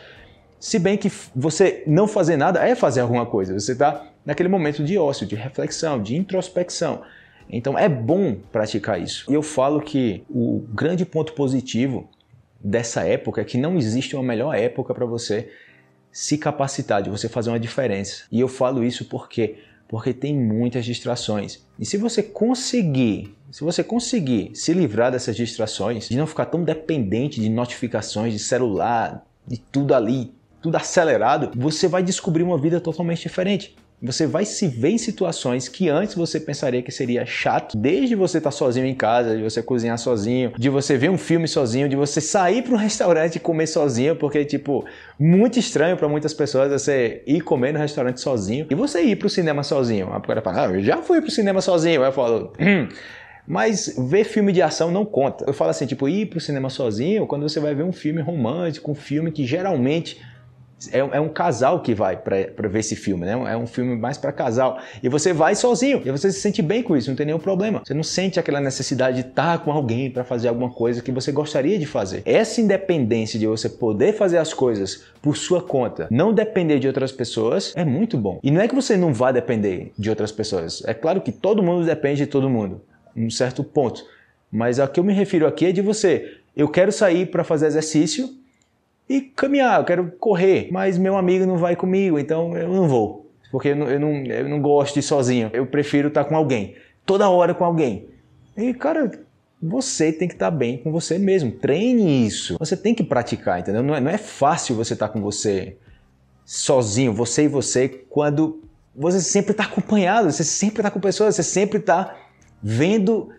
Se 0.57 0.79
bem 0.79 0.97
que 0.97 1.11
você 1.35 1.83
não 1.85 2.07
fazer 2.07 2.37
nada 2.37 2.65
é 2.65 2.73
fazer 2.73 3.01
alguma 3.01 3.25
coisa, 3.25 3.53
você 3.53 3.73
está 3.73 4.07
naquele 4.25 4.47
momento 4.47 4.83
de 4.83 4.97
ócio, 4.97 5.27
de 5.27 5.35
reflexão, 5.35 6.01
de 6.01 6.15
introspecção. 6.15 7.01
Então 7.49 7.77
é 7.77 7.89
bom 7.89 8.37
praticar 8.53 9.01
isso. 9.01 9.29
E 9.29 9.33
eu 9.33 9.43
falo 9.43 9.81
que 9.81 10.23
o 10.29 10.65
grande 10.73 11.05
ponto 11.05 11.33
positivo 11.33 12.09
dessa 12.59 13.03
época 13.03 13.41
é 13.41 13.43
que 13.43 13.57
não 13.57 13.77
existe 13.77 14.15
uma 14.15 14.23
melhor 14.23 14.55
época 14.55 14.93
para 14.93 15.05
você 15.05 15.51
se 16.09 16.37
capacitar, 16.37 17.03
de 17.03 17.09
você 17.09 17.27
fazer 17.27 17.49
uma 17.49 17.59
diferença. 17.59 18.23
E 18.31 18.39
eu 18.39 18.47
falo 18.47 18.81
isso 18.81 19.05
porque 19.05 19.57
porque 19.87 20.13
tem 20.13 20.35
muitas 20.35 20.83
distrações. 20.85 21.65
E 21.79 21.85
se 21.85 21.95
você 21.95 22.21
conseguir, 22.21 23.36
se 23.51 23.63
você 23.63 23.83
conseguir 23.83 24.51
se 24.53 24.73
livrar 24.73 25.11
dessas 25.11 25.35
distrações, 25.35 26.09
de 26.09 26.17
não 26.17 26.27
ficar 26.27 26.45
tão 26.45 26.63
dependente 26.63 27.39
de 27.39 27.49
notificações 27.49 28.33
de 28.33 28.39
celular, 28.39 29.25
de 29.47 29.57
tudo 29.57 29.93
ali, 29.93 30.33
tudo 30.61 30.75
acelerado, 30.75 31.51
você 31.55 31.87
vai 31.87 32.03
descobrir 32.03 32.43
uma 32.43 32.57
vida 32.57 32.81
totalmente 32.81 33.21
diferente. 33.21 33.75
Você 33.99 34.27
vai 34.27 34.45
se 34.45 34.67
ver 34.67 34.89
em 34.89 34.97
situações 34.99 35.67
que 35.67 35.89
antes 35.89 36.13
você 36.13 36.39
pensaria 36.39 36.83
que 36.83 36.91
seria 36.91 37.25
chato, 37.25 37.75
desde 37.75 38.13
você 38.13 38.37
estar 38.37 38.51
sozinho 38.51 38.85
em 38.85 38.93
casa, 38.93 39.35
de 39.35 39.41
você 39.41 39.63
cozinhar 39.63 39.97
sozinho, 39.97 40.53
de 40.55 40.69
você 40.69 40.95
ver 40.95 41.09
um 41.09 41.17
filme 41.17 41.47
sozinho, 41.47 41.89
de 41.89 41.95
você 41.95 42.21
sair 42.21 42.61
para 42.61 42.75
um 42.75 42.77
restaurante 42.77 43.37
e 43.37 43.39
comer 43.39 43.65
sozinho, 43.65 44.15
porque 44.15 44.45
tipo, 44.45 44.85
muito 45.19 45.57
estranho 45.57 45.97
para 45.97 46.07
muitas 46.07 46.31
pessoas 46.31 46.71
você 46.71 47.23
ir 47.25 47.41
comer 47.41 47.73
no 47.73 47.79
restaurante 47.79 48.21
sozinho 48.21 48.67
e 48.69 48.75
você 48.75 49.01
ir 49.01 49.15
para 49.15 49.25
o 49.25 49.29
cinema 49.31 49.63
sozinho. 49.63 50.13
A 50.13 50.19
galera 50.19 50.41
fala, 50.43 50.67
ah, 50.67 50.75
eu 50.75 50.83
já 50.83 50.97
fui 50.97 51.19
para 51.19 51.29
o 51.29 51.31
cinema 51.31 51.59
sozinho. 51.59 52.01
Aí 52.03 52.07
eu 52.07 52.13
falo, 52.13 52.53
hum, 52.59 52.87
Mas 53.47 53.95
ver 54.09 54.25
filme 54.25 54.51
de 54.51 54.61
ação 54.61 54.91
não 54.91 55.05
conta. 55.05 55.45
Eu 55.47 55.53
falo 55.53 55.71
assim, 55.71 55.85
tipo, 55.85 56.09
ir 56.09 56.25
pro 56.25 56.39
cinema 56.39 56.69
sozinho 56.69 57.25
quando 57.25 57.47
você 57.47 57.59
vai 57.59 57.73
ver 57.73 57.83
um 57.83 57.93
filme 57.93 58.21
romântico, 58.21 58.91
um 58.91 58.95
filme 58.95 59.31
que 59.31 59.45
geralmente 59.45 60.19
é, 60.91 60.99
é, 60.99 61.19
um 61.19 61.29
casal 61.29 61.81
que 61.81 61.95
vai 61.95 62.17
para 62.17 62.67
ver 62.67 62.79
esse 62.79 62.95
filme, 62.95 63.25
né? 63.25 63.31
É 63.51 63.57
um 63.57 63.65
filme 63.65 63.95
mais 63.95 64.17
para 64.17 64.31
casal. 64.31 64.77
E 65.01 65.09
você 65.09 65.33
vai 65.33 65.55
sozinho, 65.55 66.01
e 66.05 66.11
você 66.11 66.31
se 66.31 66.39
sente 66.39 66.61
bem 66.61 66.83
com 66.83 66.95
isso, 66.95 67.09
não 67.09 67.17
tem 67.17 67.25
nenhum 67.25 67.39
problema. 67.39 67.81
Você 67.83 67.93
não 67.93 68.03
sente 68.03 68.39
aquela 68.39 68.61
necessidade 68.61 69.23
de 69.23 69.29
estar 69.29 69.59
com 69.63 69.71
alguém 69.71 70.11
para 70.11 70.23
fazer 70.23 70.49
alguma 70.49 70.69
coisa 70.69 71.01
que 71.01 71.11
você 71.11 71.31
gostaria 71.31 71.79
de 71.79 71.85
fazer. 71.85 72.21
Essa 72.25 72.61
independência 72.61 73.39
de 73.39 73.47
você 73.47 73.69
poder 73.69 74.13
fazer 74.13 74.37
as 74.37 74.53
coisas 74.53 75.05
por 75.21 75.35
sua 75.35 75.61
conta, 75.61 76.07
não 76.11 76.31
depender 76.31 76.79
de 76.79 76.87
outras 76.87 77.11
pessoas, 77.11 77.73
é 77.75 77.83
muito 77.83 78.17
bom. 78.17 78.39
E 78.43 78.51
não 78.51 78.61
é 78.61 78.67
que 78.67 78.75
você 78.75 78.95
não 78.95 79.13
vá 79.13 79.31
depender 79.31 79.91
de 79.97 80.09
outras 80.09 80.31
pessoas. 80.31 80.83
É 80.85 80.93
claro 80.93 81.21
que 81.21 81.31
todo 81.31 81.63
mundo 81.63 81.85
depende 81.85 82.17
de 82.17 82.27
todo 82.27 82.49
mundo, 82.49 82.81
um 83.17 83.29
certo 83.29 83.63
ponto. 83.63 84.05
Mas 84.51 84.79
a 84.79 84.87
que 84.87 84.99
eu 84.99 85.03
me 85.03 85.13
refiro 85.13 85.47
aqui 85.47 85.65
é 85.65 85.71
de 85.71 85.81
você. 85.81 86.37
Eu 86.55 86.69
quero 86.69 86.91
sair 86.91 87.25
para 87.25 87.43
fazer 87.43 87.67
exercício 87.67 88.29
e 89.09 89.21
caminhar, 89.21 89.79
eu 89.79 89.85
quero 89.85 90.11
correr, 90.19 90.67
mas 90.71 90.97
meu 90.97 91.17
amigo 91.17 91.45
não 91.45 91.57
vai 91.57 91.75
comigo, 91.75 92.19
então 92.19 92.55
eu 92.57 92.69
não 92.69 92.87
vou. 92.87 93.29
Porque 93.51 93.69
eu 93.69 93.75
não, 93.75 93.87
eu 93.87 93.99
não, 93.99 94.25
eu 94.25 94.49
não 94.49 94.61
gosto 94.61 94.95
de 94.95 94.99
ir 94.99 95.03
sozinho, 95.03 95.49
eu 95.53 95.65
prefiro 95.65 96.09
estar 96.09 96.25
com 96.25 96.35
alguém, 96.35 96.75
toda 97.05 97.29
hora 97.29 97.53
com 97.53 97.63
alguém. 97.63 98.09
E 98.57 98.73
cara, 98.73 99.09
você 99.61 100.11
tem 100.11 100.27
que 100.27 100.33
estar 100.33 100.51
bem 100.51 100.77
com 100.77 100.91
você 100.91 101.17
mesmo, 101.17 101.51
treine 101.51 102.27
isso. 102.27 102.57
Você 102.59 102.75
tem 102.75 102.93
que 102.93 103.03
praticar, 103.03 103.59
entendeu? 103.59 103.81
Não 103.81 103.95
é, 103.95 104.01
não 104.01 104.11
é 104.11 104.17
fácil 104.17 104.75
você 104.75 104.93
estar 104.93 105.09
com 105.09 105.21
você 105.21 105.77
sozinho, 106.45 107.13
você 107.13 107.43
e 107.43 107.47
você, 107.47 107.87
quando 108.09 108.61
você 108.95 109.21
sempre 109.21 109.51
está 109.51 109.63
acompanhado, 109.63 110.31
você 110.31 110.43
sempre 110.43 110.79
está 110.79 110.91
com 110.91 110.99
pessoas, 110.99 111.35
você 111.35 111.43
sempre 111.43 111.79
está 111.79 112.15
vendo 112.61 113.29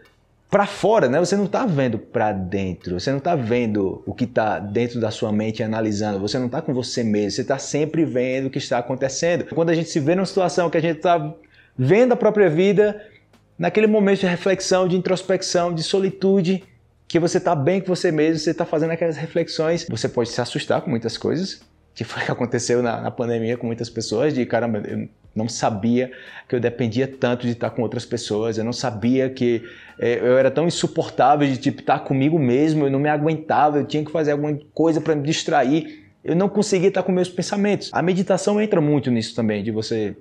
para 0.51 0.67
fora, 0.67 1.09
né? 1.09 1.19
Você 1.19 1.37
não 1.37 1.45
está 1.45 1.67
vendo 1.67 1.99
para 1.99 2.33
dentro, 2.33 2.99
você 2.99 3.11
não 3.11 3.19
está 3.19 3.37
vendo 3.37 4.03
o 4.07 4.15
que 4.15 4.25
está 4.25 4.59
dentro 4.59 4.99
da 5.01 5.11
sua 5.11 5.31
mente 5.31 5.63
analisando, 5.63 6.19
você 6.19 6.39
não 6.39 6.47
está 6.47 6.63
com 6.63 6.73
você 6.73 7.05
mesmo, 7.05 7.33
você 7.33 7.43
está 7.43 7.59
sempre 7.59 8.05
vendo 8.05 8.47
o 8.47 8.51
que 8.51 8.59
está 8.59 8.79
acontecendo. 8.79 9.45
Quando 9.55 9.71
a 9.71 9.75
gente 9.75 9.91
se 9.91 10.01
vê 10.01 10.15
numa 10.15 10.25
situação 10.25 10.71
que 10.71 10.79
a 10.79 10.81
gente 10.81 10.97
está 10.97 11.35
vendo 11.77 12.13
a 12.13 12.17
própria 12.17 12.49
vida, 12.49 13.01
naquele 13.59 13.87
momento 13.87 14.21
de 14.21 14.27
reflexão, 14.27 14.89
de 14.89 14.97
introspecção, 14.97 15.75
de 15.75 15.83
solitude, 15.83 16.65
que 17.07 17.19
você 17.19 17.39
está 17.39 17.55
bem 17.55 17.81
com 17.81 17.89
você 17.89 18.11
mesmo, 18.11 18.39
você 18.39 18.51
está 18.51 18.65
fazendo 18.65 18.91
aquelas 18.91 19.17
reflexões, 19.17 19.87
você 19.89 20.09
pode 20.09 20.31
se 20.31 20.41
assustar 20.41 20.81
com 20.81 20.91
muitas 20.91 21.19
coisas, 21.19 21.61
que 21.99 22.05
foi 22.05 22.23
que 22.23 22.31
aconteceu 22.31 22.81
na, 22.81 23.01
na 23.01 23.11
pandemia 23.11 23.57
com 23.57 23.67
muitas 23.67 23.91
pessoas, 23.91 24.33
de 24.33 24.47
caramba, 24.47 24.81
eu 24.87 25.09
não 25.35 25.49
sabia 25.49 26.13
que 26.49 26.55
eu 26.55 26.61
dependia 26.61 27.09
tanto 27.09 27.45
de 27.45 27.55
estar 27.55 27.71
com 27.71 27.83
outras 27.83 28.07
pessoas, 28.07 28.57
eu 28.57 28.63
não 28.63 28.73
sabia 28.73 29.29
que 29.29 29.65
é, 29.99 30.21
eu 30.21 30.39
era 30.39 30.49
tão 30.49 30.69
insuportável 30.69 31.49
de 31.49 31.57
tipo 31.57 31.81
estar 31.81 31.99
comigo 31.99 32.39
mesmo, 32.39 32.87
eu 32.87 32.91
não 32.91 33.01
me 33.01 33.09
aguentava, 33.09 33.79
eu 33.79 33.85
tinha 33.85 34.05
que 34.05 34.13
fazer 34.13 34.31
alguma 34.31 34.57
coisa 34.73 35.01
para 35.01 35.17
me 35.17 35.25
distrair, 35.25 36.05
eu 36.23 36.37
não 36.37 36.49
conseguia 36.49 36.87
estar 36.87 37.03
com 37.03 37.11
meus 37.11 37.29
pensamentos. 37.29 37.91
A 37.93 38.01
meditação 38.01 38.61
entra 38.61 38.81
muito 38.81 39.11
nisso 39.11 39.35
também, 39.35 39.65
de 39.65 39.73
você 39.73 40.17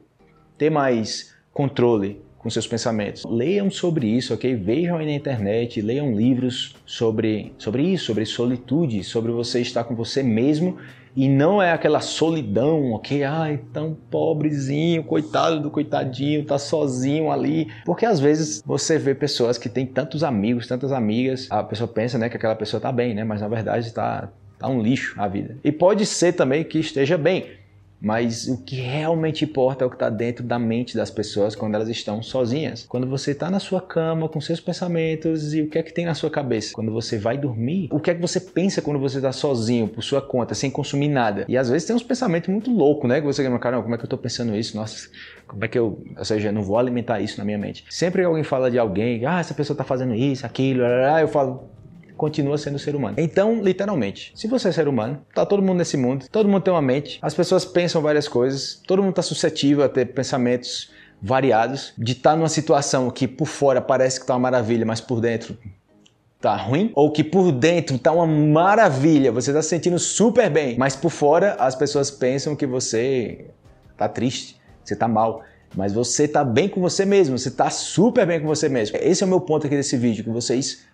ter 0.58 0.72
mais 0.72 1.36
controle 1.54 2.20
com 2.40 2.50
seus 2.50 2.66
pensamentos. 2.66 3.24
Leiam 3.24 3.70
sobre 3.70 4.08
isso, 4.08 4.34
ok? 4.34 4.56
Vejam 4.56 4.98
aí 4.98 5.06
na 5.06 5.12
internet, 5.12 5.80
leiam 5.80 6.16
livros 6.16 6.76
sobre, 6.88 7.54
sobre 7.56 7.84
isso, 7.84 8.06
sobre 8.06 8.26
solitude, 8.26 9.04
sobre 9.04 9.32
você 9.32 9.62
estar 9.62 9.84
com 9.84 9.94
você 9.94 10.24
mesmo 10.24 10.80
e 11.18 11.28
não 11.28 11.60
é 11.60 11.72
aquela 11.72 12.00
solidão, 12.00 12.92
ok? 12.92 13.24
Ai, 13.24 13.60
tão 13.74 13.98
pobrezinho, 14.12 15.04
coitado 15.04 15.60
do 15.60 15.72
coitadinho, 15.72 16.46
tá 16.46 16.60
sozinho 16.60 17.32
ali. 17.32 17.68
Porque 17.84 18.06
às 18.06 18.20
vezes 18.20 18.62
você 18.64 19.00
vê 19.00 19.16
pessoas 19.16 19.58
que 19.58 19.68
têm 19.68 19.84
tantos 19.84 20.24
amigos, 20.24 20.68
tantas 20.68 20.92
amigas, 20.92 21.48
a 21.50 21.64
pessoa 21.64 21.88
pensa, 21.88 22.20
né, 22.20 22.30
que 22.30 22.38
aquela 22.38 22.56
pessoa 22.56 22.80
tá 22.80 22.92
bem, 22.92 23.16
né? 23.16 23.24
Mas 23.24 23.42
na 23.42 23.48
verdade 23.48 23.92
tá, 23.92 24.30
tá 24.60 24.68
um 24.68 24.80
lixo 24.80 25.16
a 25.18 25.28
vida. 25.28 25.58
E 25.64 25.72
pode 25.72 26.06
ser 26.06 26.34
também 26.34 26.64
que 26.64 26.78
esteja 26.78 27.18
bem. 27.18 27.48
Mas 28.00 28.48
o 28.48 28.64
que 28.64 28.76
realmente 28.76 29.44
importa 29.44 29.84
é 29.84 29.88
o 29.88 29.90
que 29.90 29.96
está 29.96 30.10
dentro 30.10 30.44
da 30.44 30.60
mente 30.60 30.96
das 30.96 31.10
pessoas 31.10 31.56
quando 31.56 31.76
elas 31.76 31.90
estão 31.90 32.22
sozinhas. 32.22 32.86
Quando 32.88 33.08
você 33.08 33.32
está 33.32 33.50
na 33.50 33.60
sua 33.60 33.82
cama 33.82 34.30
com 34.30 34.40
seus 34.40 34.60
pensamentos 34.60 35.54
e 35.54 35.62
o 35.62 35.70
que 35.70 35.80
é 35.80 35.84
que 35.84 35.94
tem 35.94 36.06
na 36.06 36.14
sua 36.14 36.30
cabeça? 36.30 36.74
Quando 36.74 36.92
você 36.92 37.18
vai 37.18 37.38
dormir, 37.38 37.90
o 37.92 38.00
que 38.00 38.12
é 38.12 38.16
que 38.16 38.22
você 38.22 38.40
pensa 38.40 38.82
quando 38.82 39.00
você 39.00 39.18
está 39.18 39.32
sozinho, 39.32 39.88
por 39.88 40.04
sua 40.04 40.22
conta, 40.22 40.54
sem 40.54 40.70
consumir 40.70 41.08
nada? 41.08 41.46
E 41.48 41.58
às 41.58 41.70
vezes 41.70 41.88
tem 41.88 41.96
uns 41.96 42.04
pensamentos 42.04 42.50
muito 42.50 42.72
loucos, 42.72 43.10
né? 43.10 43.20
Que 43.20 43.26
você 43.26 43.42
lembra, 43.42 43.60
caramba, 43.60 43.84
como 43.84 43.96
é 43.96 43.98
que 43.98 44.04
eu 44.04 44.08
estou 44.08 44.20
pensando 44.20 44.56
isso? 44.56 44.78
Nossa, 44.78 45.10
como 45.48 45.64
é 45.66 45.68
que 45.68 45.78
eu. 45.78 46.04
Ou 46.18 46.26
seja, 46.26 46.50
eu 46.50 46.54
não 46.54 46.62
vou 46.62 46.78
alimentar 46.78 47.20
isso 47.20 47.38
na 47.38 47.46
minha 47.46 47.58
mente. 47.58 47.84
Sempre 47.90 48.22
que 48.22 48.26
alguém 48.26 48.44
fala 48.44 48.70
de 48.70 48.78
alguém, 48.78 49.26
ah, 49.26 49.40
essa 49.40 49.54
pessoa 49.54 49.74
está 49.74 49.84
fazendo 49.84 50.14
isso, 50.14 50.46
aquilo, 50.46 50.84
eu 50.84 51.28
falo, 51.28 51.70
continua 52.18 52.58
sendo 52.58 52.78
ser 52.78 52.96
humano. 52.96 53.16
Então, 53.18 53.62
literalmente, 53.62 54.34
se 54.36 54.48
você 54.48 54.70
é 54.70 54.72
ser 54.72 54.88
humano, 54.88 55.22
tá 55.34 55.46
todo 55.46 55.62
mundo 55.62 55.78
nesse 55.78 55.96
mundo, 55.96 56.26
todo 56.30 56.50
mundo 56.50 56.64
tem 56.64 56.74
uma 56.74 56.82
mente, 56.82 57.20
as 57.22 57.34
pessoas 57.34 57.64
pensam 57.64 58.02
várias 58.02 58.28
coisas, 58.28 58.82
todo 58.86 59.02
mundo 59.02 59.12
está 59.12 59.22
suscetível 59.22 59.86
a 59.86 59.90
ter 59.90 60.08
pensamentos 60.08 60.92
variados, 61.22 61.94
de 61.98 62.12
estar 62.12 62.32
tá 62.32 62.36
numa 62.36 62.50
situação 62.50 63.10
que 63.10 63.28
por 63.28 63.48
fora 63.48 63.82
parece 63.82 64.20
que 64.20 64.26
tá 64.26 64.34
uma 64.34 64.40
maravilha, 64.40 64.86
mas 64.86 65.00
por 65.00 65.22
dentro 65.22 65.58
tá 66.40 66.56
ruim, 66.56 66.92
ou 66.94 67.12
que 67.12 67.24
por 67.24 67.52
dentro 67.52 67.98
tá 67.98 68.12
uma 68.12 68.28
maravilha, 68.28 69.32
você 69.32 69.52
tá 69.52 69.62
se 69.62 69.70
sentindo 69.70 69.98
super 69.98 70.50
bem, 70.50 70.78
mas 70.78 70.96
por 70.96 71.10
fora 71.10 71.56
as 71.60 71.76
pessoas 71.76 72.12
pensam 72.12 72.56
que 72.56 72.68
você 72.68 73.48
tá 73.96 74.08
triste, 74.08 74.60
você 74.84 74.96
tá 74.96 75.08
mal. 75.08 75.44
Mas 75.76 75.92
você 75.92 76.28
tá 76.28 76.44
bem 76.44 76.70
com 76.70 76.80
você 76.80 77.06
mesmo, 77.06 77.38
você 77.38 77.52
tá 77.52 77.70
super 77.70 78.26
bem 78.26 78.40
com 78.40 78.48
você 78.48 78.70
mesmo. 78.70 78.98
Esse 79.02 79.24
é 79.24 79.26
o 79.26 79.30
meu 79.30 79.42
ponto 79.42 79.68
aqui 79.68 79.76
desse 79.76 79.98
vídeo, 79.98 80.24
que 80.24 80.30
vocês 80.30 80.86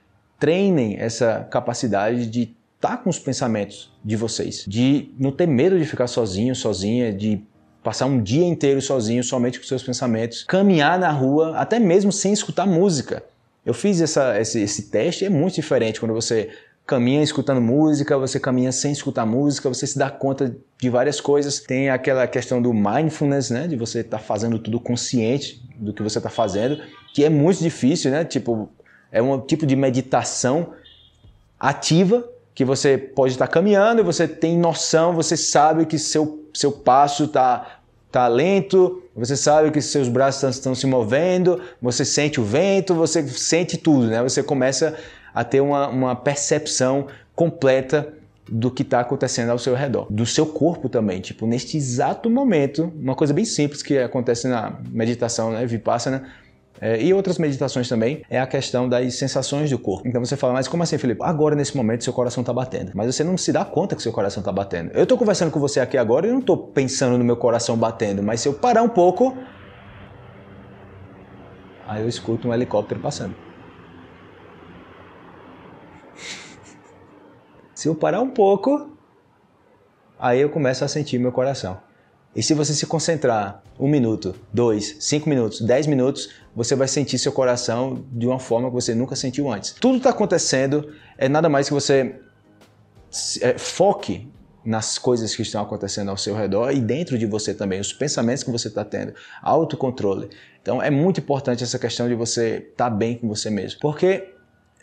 treinem 0.43 0.97
essa 1.00 1.47
capacidade 1.50 2.25
de 2.25 2.53
estar 2.75 2.89
tá 2.89 2.97
com 2.97 3.09
os 3.09 3.17
pensamentos 3.17 3.89
de 4.03 4.17
vocês, 4.17 4.65
de 4.67 5.09
não 5.17 5.31
ter 5.31 5.47
medo 5.47 5.79
de 5.79 5.85
ficar 5.85 6.07
sozinho, 6.07 6.53
sozinha, 6.53 7.13
de 7.13 7.41
passar 7.81 8.07
um 8.07 8.21
dia 8.21 8.45
inteiro 8.45 8.81
sozinho, 8.81 9.23
somente 9.23 9.57
com 9.57 9.65
seus 9.65 9.81
pensamentos, 9.81 10.43
caminhar 10.43 11.00
na 11.00 11.09
rua, 11.09 11.55
até 11.55 11.79
mesmo 11.79 12.12
sem 12.12 12.33
escutar 12.33 12.65
música. 12.65 13.23
Eu 13.65 13.73
fiz 13.73 14.01
essa, 14.01 14.38
esse, 14.38 14.59
esse 14.59 14.89
teste, 14.89 15.23
é 15.23 15.29
muito 15.29 15.55
diferente 15.55 15.97
quando 15.97 16.13
você 16.13 16.50
caminha 16.85 17.23
escutando 17.23 17.62
música, 17.62 18.17
você 18.17 18.38
caminha 18.38 18.73
sem 18.73 18.91
escutar 18.91 19.25
música, 19.25 19.69
você 19.69 19.88
se 19.88 19.97
dá 19.97 20.09
conta 20.09 20.53
de 20.77 20.89
várias 20.89 21.21
coisas. 21.21 21.62
Tem 21.62 21.89
aquela 21.89 22.27
questão 22.27 22.62
do 22.62 22.73
mindfulness, 22.73 23.50
né, 23.50 23.65
de 23.65 23.77
você 23.77 24.01
estar 24.01 24.17
tá 24.17 24.21
fazendo 24.21 24.59
tudo 24.59 24.77
consciente 24.77 25.65
do 25.77 25.93
que 25.93 26.03
você 26.03 26.17
está 26.17 26.29
fazendo, 26.29 26.81
que 27.13 27.23
é 27.23 27.29
muito 27.29 27.63
difícil, 27.63 28.12
né? 28.12 28.25
Tipo, 28.25 28.69
é 29.13 29.22
um 29.22 29.39
tipo 29.39 29.65
de 29.65 29.75
meditação 29.75 30.74
ativa 31.60 32.27
que 32.55 32.65
você 32.65 32.98
pode 32.98 33.34
estar 33.34 33.48
caminhando 33.48 34.01
e 34.01 34.03
você 34.03 34.27
tem 34.27 34.58
noção, 34.58 35.13
você 35.13 35.38
sabe 35.38 35.86
que 35.86 35.98
seu, 36.00 36.43
seu 36.53 36.72
passo 36.72 37.25
está 37.25 37.79
tá 38.12 38.27
lento, 38.27 39.03
você 39.15 39.38
sabe 39.38 39.72
que 39.72 39.82
seus 39.82 40.08
braços 40.08 40.55
estão 40.55 40.74
se 40.75 40.86
movendo, 40.88 41.62
você 41.82 42.03
sente 42.03 42.41
o 42.41 42.43
vento, 42.43 42.93
você 42.93 43.25
sente 43.27 43.77
tudo, 43.77 44.08
né? 44.08 44.22
Você 44.22 44.43
começa 44.43 44.98
a 45.34 45.43
ter 45.43 45.62
uma, 45.62 45.88
uma 45.88 46.15
percepção 46.15 47.08
completa 47.36 48.13
do 48.48 48.70
que 48.70 48.82
está 48.84 49.00
acontecendo 49.00 49.50
ao 49.50 49.58
seu 49.58 49.74
redor, 49.74 50.05
do 50.10 50.25
seu 50.25 50.46
corpo 50.46 50.89
também. 50.89 51.22
Tipo, 51.22 51.48
neste 51.48 51.77
exato 51.77 52.29
momento, 52.29 52.91
uma 52.96 53.15
coisa 53.15 53.34
bem 53.34 53.46
simples 53.46 53.82
que 53.82 53.98
acontece 53.98 54.48
na 54.48 54.74
meditação, 54.89 55.51
né, 55.51 55.65
Vipassana, 55.65 56.29
é, 56.82 57.01
e 57.01 57.13
outras 57.13 57.38
meditações 57.38 57.88
também 57.88 58.24
é 58.30 58.39
a 58.39 58.48
questão 58.48 58.89
das 58.89 59.15
sensações 59.15 59.70
do 59.70 59.77
corpo. 59.80 60.08
Então 60.08 60.24
você 60.24 60.36
fala, 60.36 60.53
mas 60.53 60.68
como 60.68 60.84
assim, 60.84 60.98
Felipe? 60.98 61.22
Agora, 61.24 61.56
nesse 61.56 61.75
momento, 61.77 62.03
seu 62.03 62.13
coração 62.13 62.42
está 62.42 62.51
batendo. 62.51 62.92
Mas 62.94 63.15
você 63.15 63.24
não 63.24 63.38
se 63.38 63.51
dá 63.51 63.63
conta 63.63 63.96
que 63.96 64.01
seu 64.01 64.12
coração 64.12 64.42
está 64.42 64.51
batendo. 64.51 64.92
Eu 64.92 65.03
estou 65.03 65.18
conversando 65.18 65.51
com 65.51 65.60
você 65.60 65.80
aqui 65.80 65.98
agora 65.98 66.27
e 66.27 66.32
não 66.32 66.39
estou 66.39 66.58
pensando 66.58 67.18
no 67.18 67.24
meu 67.24 67.38
coração 67.38 67.77
batendo, 67.77 68.22
mas 68.24 68.42
se 68.42 68.48
eu 68.48 68.53
parar 68.53 68.82
um 68.82 68.89
pouco, 68.89 69.38
aí 71.88 72.01
eu 72.01 72.10
escuto 72.10 72.48
um 72.48 72.53
helicóptero 72.53 73.00
passando. 73.00 73.36
Se 77.74 77.88
eu 77.88 77.96
parar 77.96 78.22
um 78.22 78.30
pouco, 78.30 78.98
aí 80.18 80.39
eu 80.39 80.50
começo 80.50 80.86
a 80.86 80.88
sentir 80.88 81.18
meu 81.20 81.32
coração. 81.32 81.80
E 82.36 82.42
se 82.42 82.54
você 82.54 82.74
se 82.74 82.86
concentrar 82.88 83.62
um 83.80 83.88
minuto, 83.88 84.36
dois, 84.52 84.96
cinco 85.00 85.30
minutos, 85.30 85.62
dez 85.62 85.86
minutos, 85.86 86.30
você 86.56 86.75
vai 86.75 86.88
sentir 86.88 87.18
seu 87.20 87.32
coração 87.32 88.06
de 88.12 88.25
uma 88.25 88.40
forma 88.40 88.70
que 88.70 88.74
você 88.74 88.96
nunca 88.96 89.16
sentiu 89.16 89.52
antes. 89.52 89.72
Tudo 89.72 89.98
está 89.98 90.10
acontecendo, 90.10 90.94
é 91.18 91.30
nada 91.30 91.48
mais 91.48 91.68
que 91.68 91.74
você 91.74 92.16
é, 93.42 93.58
foque 93.58 94.28
nas 94.66 94.98
coisas 94.98 95.36
que 95.36 95.42
estão 95.42 95.62
acontecendo 95.62 96.10
ao 96.10 96.18
seu 96.18 96.36
redor 96.36 96.72
e 96.72 96.80
dentro 96.80 97.18
de 97.18 97.25
você 97.25 97.54
também, 97.54 97.80
os 97.80 97.94
pensamentos 97.94 98.44
que 98.44 98.50
você 98.50 98.70
está 98.70 98.84
tendo, 98.84 99.13
autocontrole. 99.42 100.30
Então 100.62 100.82
é 100.82 100.90
muito 100.90 101.20
importante 101.20 101.63
essa 101.63 101.78
questão 101.78 102.08
de 102.08 102.16
você 102.16 102.70
estar 102.72 102.90
tá 102.90 102.96
bem 102.96 103.18
com 103.18 103.28
você 103.28 103.50
mesmo, 103.50 103.80
porque 103.82 104.34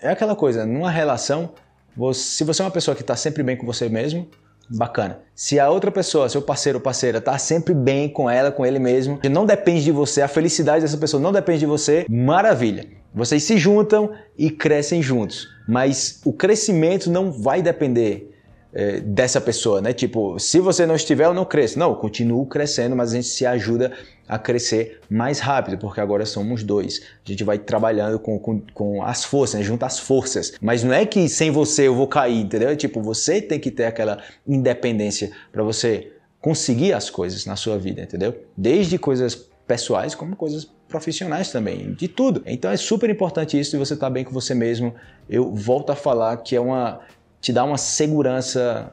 é 0.03 0.11
aquela 0.11 0.37
coisa, 0.37 0.65
numa 0.67 0.91
relação, 0.91 1.55
você, 1.97 2.21
se 2.21 2.45
você 2.45 2.63
é 2.63 2.65
uma 2.65 2.71
pessoa 2.71 2.95
que 2.95 3.03
está 3.03 3.17
sempre 3.17 3.43
bem 3.43 3.57
com 3.57 3.67
você 3.67 3.89
mesmo, 3.89 4.29
bacana. 4.71 5.21
Se 5.35 5.59
a 5.59 5.69
outra 5.69 5.91
pessoa, 5.91 6.29
seu 6.29 6.43
parceiro 6.43 6.79
ou 6.79 6.83
parceira, 6.83 7.21
tá 7.21 7.37
sempre 7.39 7.75
bem 7.75 8.09
com 8.09 8.29
ela, 8.31 8.53
com 8.53 8.65
ele 8.65 8.79
mesmo, 8.79 9.19
não 9.31 9.45
depende 9.45 9.85
de 9.85 9.93
você, 9.93 10.23
a 10.23 10.29
felicidade 10.29 10.83
dessa 10.83 10.97
pessoa 10.97 11.23
não 11.23 11.33
depende 11.33 11.61
de 11.61 11.67
você, 11.67 12.07
maravilha. 12.09 12.87
Vocês 13.13 13.43
se 13.43 13.59
juntam 13.59 14.13
e 14.39 14.51
crescem 14.51 15.03
juntos. 15.03 15.49
Mas 15.69 16.21
o 16.25 16.33
crescimento 16.33 17.11
não 17.11 17.33
vai 17.33 17.61
depender 17.63 18.30
é, 18.73 19.01
dessa 19.01 19.41
pessoa, 19.41 19.81
né? 19.81 19.93
Tipo, 19.93 20.39
se 20.39 20.61
você 20.61 20.87
não 20.87 20.95
estiver, 20.95 21.25
eu 21.25 21.35
não 21.35 21.45
cresço. 21.45 21.79
Não, 21.79 21.91
eu 21.91 21.97
continuo 21.97 22.47
crescendo, 22.47 22.95
mas 22.95 23.13
a 23.13 23.17
gente 23.17 23.29
se 23.29 23.45
ajuda 23.45 23.93
a 24.29 24.39
crescer 24.39 25.01
mais 25.11 25.41
rápido, 25.41 25.77
porque 25.77 26.01
agora 26.01 26.25
somos 26.25 26.63
dois. 26.63 27.03
A 27.27 27.31
gente 27.31 27.43
vai 27.43 27.59
trabalhando 27.59 28.19
com, 28.19 28.39
com, 28.39 28.63
com 28.73 29.03
as 29.03 29.25
forças, 29.25 29.61
né? 29.61 29.67
junta 29.67 29.87
as 29.87 29.99
forças. 29.99 30.53
Mas 30.61 30.85
não 30.85 30.93
é 30.93 31.05
que 31.05 31.29
sem 31.29 31.51
você 31.51 31.89
eu 31.89 31.95
vou 31.95 32.07
cair, 32.07 32.41
entendeu? 32.41 32.77
Tipo, 32.77 33.03
você 33.03 33.43
tem 33.43 33.59
que 33.59 33.71
ter 33.71 33.87
aquela 33.87 34.23
independência 34.47 35.33
para 35.51 35.65
você 35.65 36.13
conseguir 36.41 36.93
as 36.93 37.11
coisas 37.11 37.45
na 37.45 37.57
sua 37.57 37.77
vida, 37.77 38.03
entendeu? 38.03 38.35
Desde 38.57 38.99
coisas 38.99 39.51
pessoais 39.67 40.17
como 40.17 40.35
coisas 40.35 40.69
profissionais 40.89 41.53
também, 41.53 41.93
de 41.93 42.09
tudo. 42.09 42.43
Então 42.45 42.71
é 42.71 42.77
super 42.77 43.09
importante 43.09 43.59
isso 43.59 43.71
de 43.73 43.79
você 43.79 43.95
estar 43.95 44.07
tá 44.07 44.11
bem 44.11 44.25
com 44.25 44.33
você 44.33 44.55
mesmo. 44.55 44.95
Eu 45.29 45.55
volto 45.55 45.91
a 45.91 45.97
falar 45.97 46.37
que 46.39 46.57
é 46.57 46.61
uma 46.61 47.01
te 47.41 47.53
dá 47.53 47.65
uma 47.65 47.79
segurança 47.79 48.93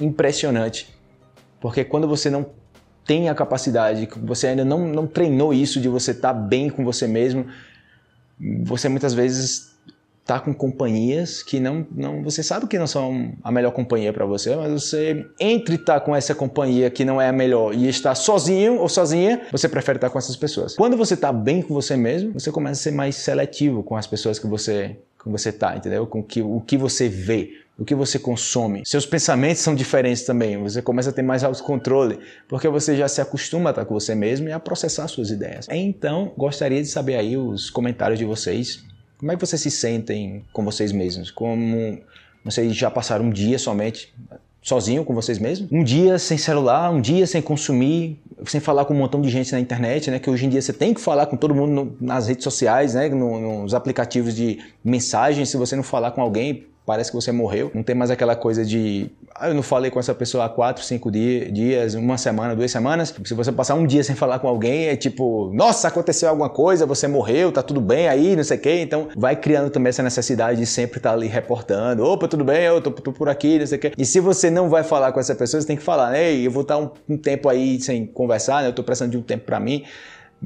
impressionante. 0.00 0.94
Porque 1.60 1.84
quando 1.84 2.08
você 2.08 2.28
não 2.28 2.46
tem 3.06 3.28
a 3.28 3.34
capacidade, 3.34 4.08
você 4.22 4.48
ainda 4.48 4.64
não, 4.64 4.86
não 4.88 5.06
treinou 5.06 5.52
isso 5.52 5.80
de 5.80 5.88
você 5.88 6.10
estar 6.10 6.32
tá 6.32 6.38
bem 6.38 6.70
com 6.70 6.84
você 6.84 7.06
mesmo, 7.06 7.46
você 8.64 8.88
muitas 8.88 9.14
vezes 9.14 9.74
está 10.24 10.40
com 10.40 10.54
companhias 10.54 11.42
que 11.42 11.60
não, 11.60 11.86
não 11.92 12.22
você 12.22 12.42
sabe 12.42 12.66
que 12.66 12.78
não 12.78 12.86
são 12.86 13.34
a 13.44 13.52
melhor 13.52 13.72
companhia 13.72 14.10
para 14.10 14.24
você, 14.24 14.56
mas 14.56 14.72
você 14.72 15.26
entre 15.38 15.74
estar 15.74 16.00
tá 16.00 16.00
com 16.00 16.16
essa 16.16 16.34
companhia 16.34 16.90
que 16.90 17.04
não 17.04 17.20
é 17.20 17.28
a 17.28 17.32
melhor 17.32 17.74
e 17.74 17.86
estar 17.88 18.14
sozinho 18.14 18.78
ou 18.78 18.88
sozinha, 18.88 19.42
você 19.52 19.68
prefere 19.68 19.98
estar 19.98 20.08
tá 20.08 20.12
com 20.12 20.18
essas 20.18 20.34
pessoas. 20.34 20.74
Quando 20.74 20.96
você 20.96 21.12
está 21.12 21.30
bem 21.30 21.60
com 21.60 21.74
você 21.74 21.94
mesmo, 21.94 22.32
você 22.32 22.50
começa 22.50 22.80
a 22.80 22.82
ser 22.84 22.92
mais 22.92 23.16
seletivo 23.16 23.82
com 23.82 23.96
as 23.96 24.06
pessoas 24.06 24.38
que 24.38 24.46
você 24.46 24.96
com 25.24 25.30
você 25.30 25.50
tá, 25.50 25.74
entendeu? 25.74 26.06
Com 26.06 26.22
que, 26.22 26.42
o 26.42 26.60
que 26.60 26.76
você 26.76 27.08
vê, 27.08 27.52
o 27.78 27.84
que 27.84 27.94
você 27.94 28.18
consome. 28.18 28.82
Seus 28.84 29.06
pensamentos 29.06 29.62
são 29.62 29.74
diferentes 29.74 30.22
também. 30.22 30.62
Você 30.62 30.82
começa 30.82 31.08
a 31.08 31.12
ter 31.12 31.22
mais 31.22 31.42
autocontrole, 31.42 32.20
porque 32.46 32.68
você 32.68 32.94
já 32.94 33.08
se 33.08 33.22
acostuma 33.22 33.70
a 33.70 33.72
estar 33.72 33.84
com 33.86 33.94
você 33.94 34.14
mesmo 34.14 34.48
e 34.48 34.52
a 34.52 34.60
processar 34.60 35.08
suas 35.08 35.30
ideias. 35.30 35.66
Então, 35.70 36.30
gostaria 36.36 36.82
de 36.82 36.88
saber 36.88 37.16
aí 37.16 37.38
os 37.38 37.70
comentários 37.70 38.18
de 38.18 38.26
vocês. 38.26 38.84
Como 39.16 39.32
é 39.32 39.34
que 39.34 39.44
vocês 39.44 39.62
se 39.62 39.70
sentem 39.70 40.44
com 40.52 40.62
vocês 40.62 40.92
mesmos? 40.92 41.30
Como 41.30 41.98
vocês 42.44 42.76
já 42.76 42.90
passaram 42.90 43.24
um 43.24 43.30
dia 43.30 43.58
somente 43.58 44.12
sozinho 44.64 45.04
com 45.04 45.14
vocês 45.14 45.38
mesmos? 45.38 45.70
Um 45.70 45.84
dia 45.84 46.18
sem 46.18 46.38
celular, 46.38 46.90
um 46.90 47.00
dia 47.00 47.26
sem 47.26 47.42
consumir, 47.42 48.18
sem 48.46 48.60
falar 48.60 48.86
com 48.86 48.94
um 48.94 48.96
montão 48.96 49.20
de 49.20 49.28
gente 49.28 49.52
na 49.52 49.60
internet, 49.60 50.10
né? 50.10 50.18
Que 50.18 50.30
hoje 50.30 50.46
em 50.46 50.48
dia 50.48 50.62
você 50.62 50.72
tem 50.72 50.94
que 50.94 51.00
falar 51.00 51.26
com 51.26 51.36
todo 51.36 51.54
mundo 51.54 51.70
no, 51.70 51.96
nas 52.00 52.26
redes 52.26 52.42
sociais, 52.42 52.94
né? 52.94 53.10
No, 53.10 53.62
nos 53.62 53.74
aplicativos 53.74 54.34
de 54.34 54.58
mensagem. 54.82 55.44
Se 55.44 55.58
você 55.58 55.76
não 55.76 55.82
falar 55.82 56.12
com 56.12 56.22
alguém, 56.22 56.66
parece 56.86 57.10
que 57.10 57.16
você 57.16 57.32
morreu. 57.32 57.70
Não 57.74 57.82
tem 57.82 57.94
mais 57.94 58.10
aquela 58.10 58.36
coisa 58.36 58.64
de 58.64 59.10
ah, 59.34 59.48
eu 59.48 59.54
não 59.54 59.62
falei 59.62 59.90
com 59.90 59.98
essa 59.98 60.14
pessoa 60.14 60.44
há 60.44 60.48
quatro, 60.48 60.84
cinco 60.84 61.10
dias, 61.10 61.94
uma 61.94 62.16
semana, 62.16 62.54
duas 62.54 62.70
semanas. 62.70 63.12
Se 63.24 63.34
você 63.34 63.50
passar 63.50 63.74
um 63.74 63.84
dia 63.84 64.04
sem 64.04 64.14
falar 64.14 64.38
com 64.38 64.46
alguém, 64.46 64.86
é 64.86 64.96
tipo, 64.96 65.50
nossa, 65.52 65.88
aconteceu 65.88 66.28
alguma 66.28 66.48
coisa, 66.48 66.86
você 66.86 67.08
morreu, 67.08 67.50
tá 67.50 67.62
tudo 67.62 67.80
bem 67.80 68.06
aí, 68.06 68.36
não 68.36 68.44
sei 68.44 68.58
o 68.58 68.60
quê. 68.60 68.80
Então 68.80 69.08
vai 69.16 69.34
criando 69.34 69.70
também 69.70 69.88
essa 69.88 70.02
necessidade 70.02 70.60
de 70.60 70.66
sempre 70.66 70.98
estar 70.98 71.10
tá 71.10 71.16
ali 71.16 71.26
reportando. 71.26 72.04
Opa, 72.04 72.28
tudo 72.28 72.44
bem, 72.44 72.62
eu 72.62 72.80
tô, 72.80 72.90
tô 72.92 73.12
por 73.12 73.28
aqui, 73.28 73.58
não 73.58 73.66
sei 73.66 73.78
o 73.78 73.80
quê. 73.80 73.92
E 73.98 74.04
se 74.04 74.20
você 74.20 74.50
não 74.50 74.68
vai 74.68 74.84
falar 74.84 75.10
com 75.12 75.18
essa 75.18 75.34
pessoa, 75.34 75.60
você 75.60 75.66
tem 75.66 75.76
que 75.76 75.82
falar, 75.82 76.16
ei, 76.16 76.46
eu 76.46 76.50
vou 76.50 76.62
estar 76.62 76.78
um, 76.78 76.90
um 77.08 77.16
tempo 77.16 77.48
aí 77.48 77.80
sem 77.80 78.06
conversar, 78.06 78.62
né? 78.62 78.68
Eu 78.68 78.72
tô 78.72 78.84
precisando 78.84 79.10
de 79.10 79.16
um 79.16 79.22
tempo 79.22 79.44
para 79.44 79.58
mim, 79.58 79.84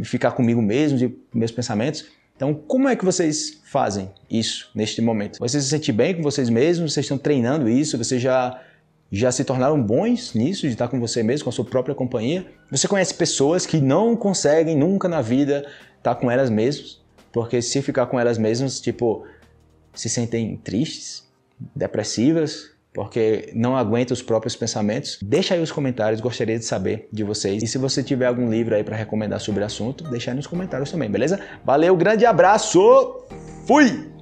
ficar 0.02 0.30
comigo 0.30 0.62
mesmo, 0.62 0.96
de 0.96 1.14
meus 1.34 1.50
pensamentos. 1.50 2.06
Então, 2.38 2.54
como 2.54 2.88
é 2.88 2.94
que 2.94 3.04
vocês 3.04 3.60
fazem 3.64 4.12
isso 4.30 4.70
neste 4.72 5.02
momento? 5.02 5.40
Vocês 5.40 5.64
se 5.64 5.70
sentem 5.70 5.92
bem 5.92 6.14
com 6.14 6.22
vocês 6.22 6.48
mesmos? 6.48 6.92
Vocês 6.92 7.02
estão 7.02 7.18
treinando 7.18 7.68
isso? 7.68 7.98
Você 7.98 8.16
já 8.16 8.62
já 9.10 9.32
se 9.32 9.42
tornaram 9.42 9.82
bons 9.82 10.34
nisso, 10.34 10.66
de 10.66 10.74
estar 10.74 10.86
com 10.86 11.00
você 11.00 11.20
mesmo, 11.20 11.44
com 11.44 11.50
a 11.50 11.52
sua 11.52 11.64
própria 11.64 11.96
companhia. 11.96 12.46
Você 12.70 12.86
conhece 12.86 13.12
pessoas 13.12 13.66
que 13.66 13.80
não 13.80 14.14
conseguem 14.14 14.76
nunca 14.76 15.08
na 15.08 15.20
vida 15.20 15.66
estar 15.96 16.14
com 16.14 16.30
elas 16.30 16.48
mesmas, 16.48 17.00
porque 17.32 17.60
se 17.60 17.82
ficar 17.82 18.06
com 18.06 18.20
elas 18.20 18.38
mesmas, 18.38 18.80
tipo, 18.80 19.26
se 19.92 20.08
sentem 20.08 20.58
tristes, 20.58 21.26
depressivas, 21.74 22.70
porque 22.98 23.52
não 23.54 23.76
aguentam 23.76 24.12
os 24.12 24.20
próprios 24.20 24.56
pensamentos. 24.56 25.20
Deixa 25.22 25.54
aí 25.54 25.62
os 25.62 25.70
comentários, 25.70 26.20
gostaria 26.20 26.58
de 26.58 26.64
saber 26.64 27.08
de 27.12 27.22
vocês. 27.22 27.62
E 27.62 27.66
se 27.68 27.78
você 27.78 28.02
tiver 28.02 28.26
algum 28.26 28.50
livro 28.50 28.74
aí 28.74 28.82
para 28.82 28.96
recomendar 28.96 29.38
sobre 29.38 29.62
o 29.62 29.66
assunto, 29.66 30.02
deixa 30.10 30.32
aí 30.32 30.36
nos 30.36 30.48
comentários 30.48 30.90
também, 30.90 31.08
beleza? 31.08 31.38
Valeu, 31.64 31.96
grande 31.96 32.26
abraço! 32.26 33.24
Fui! 33.68 34.17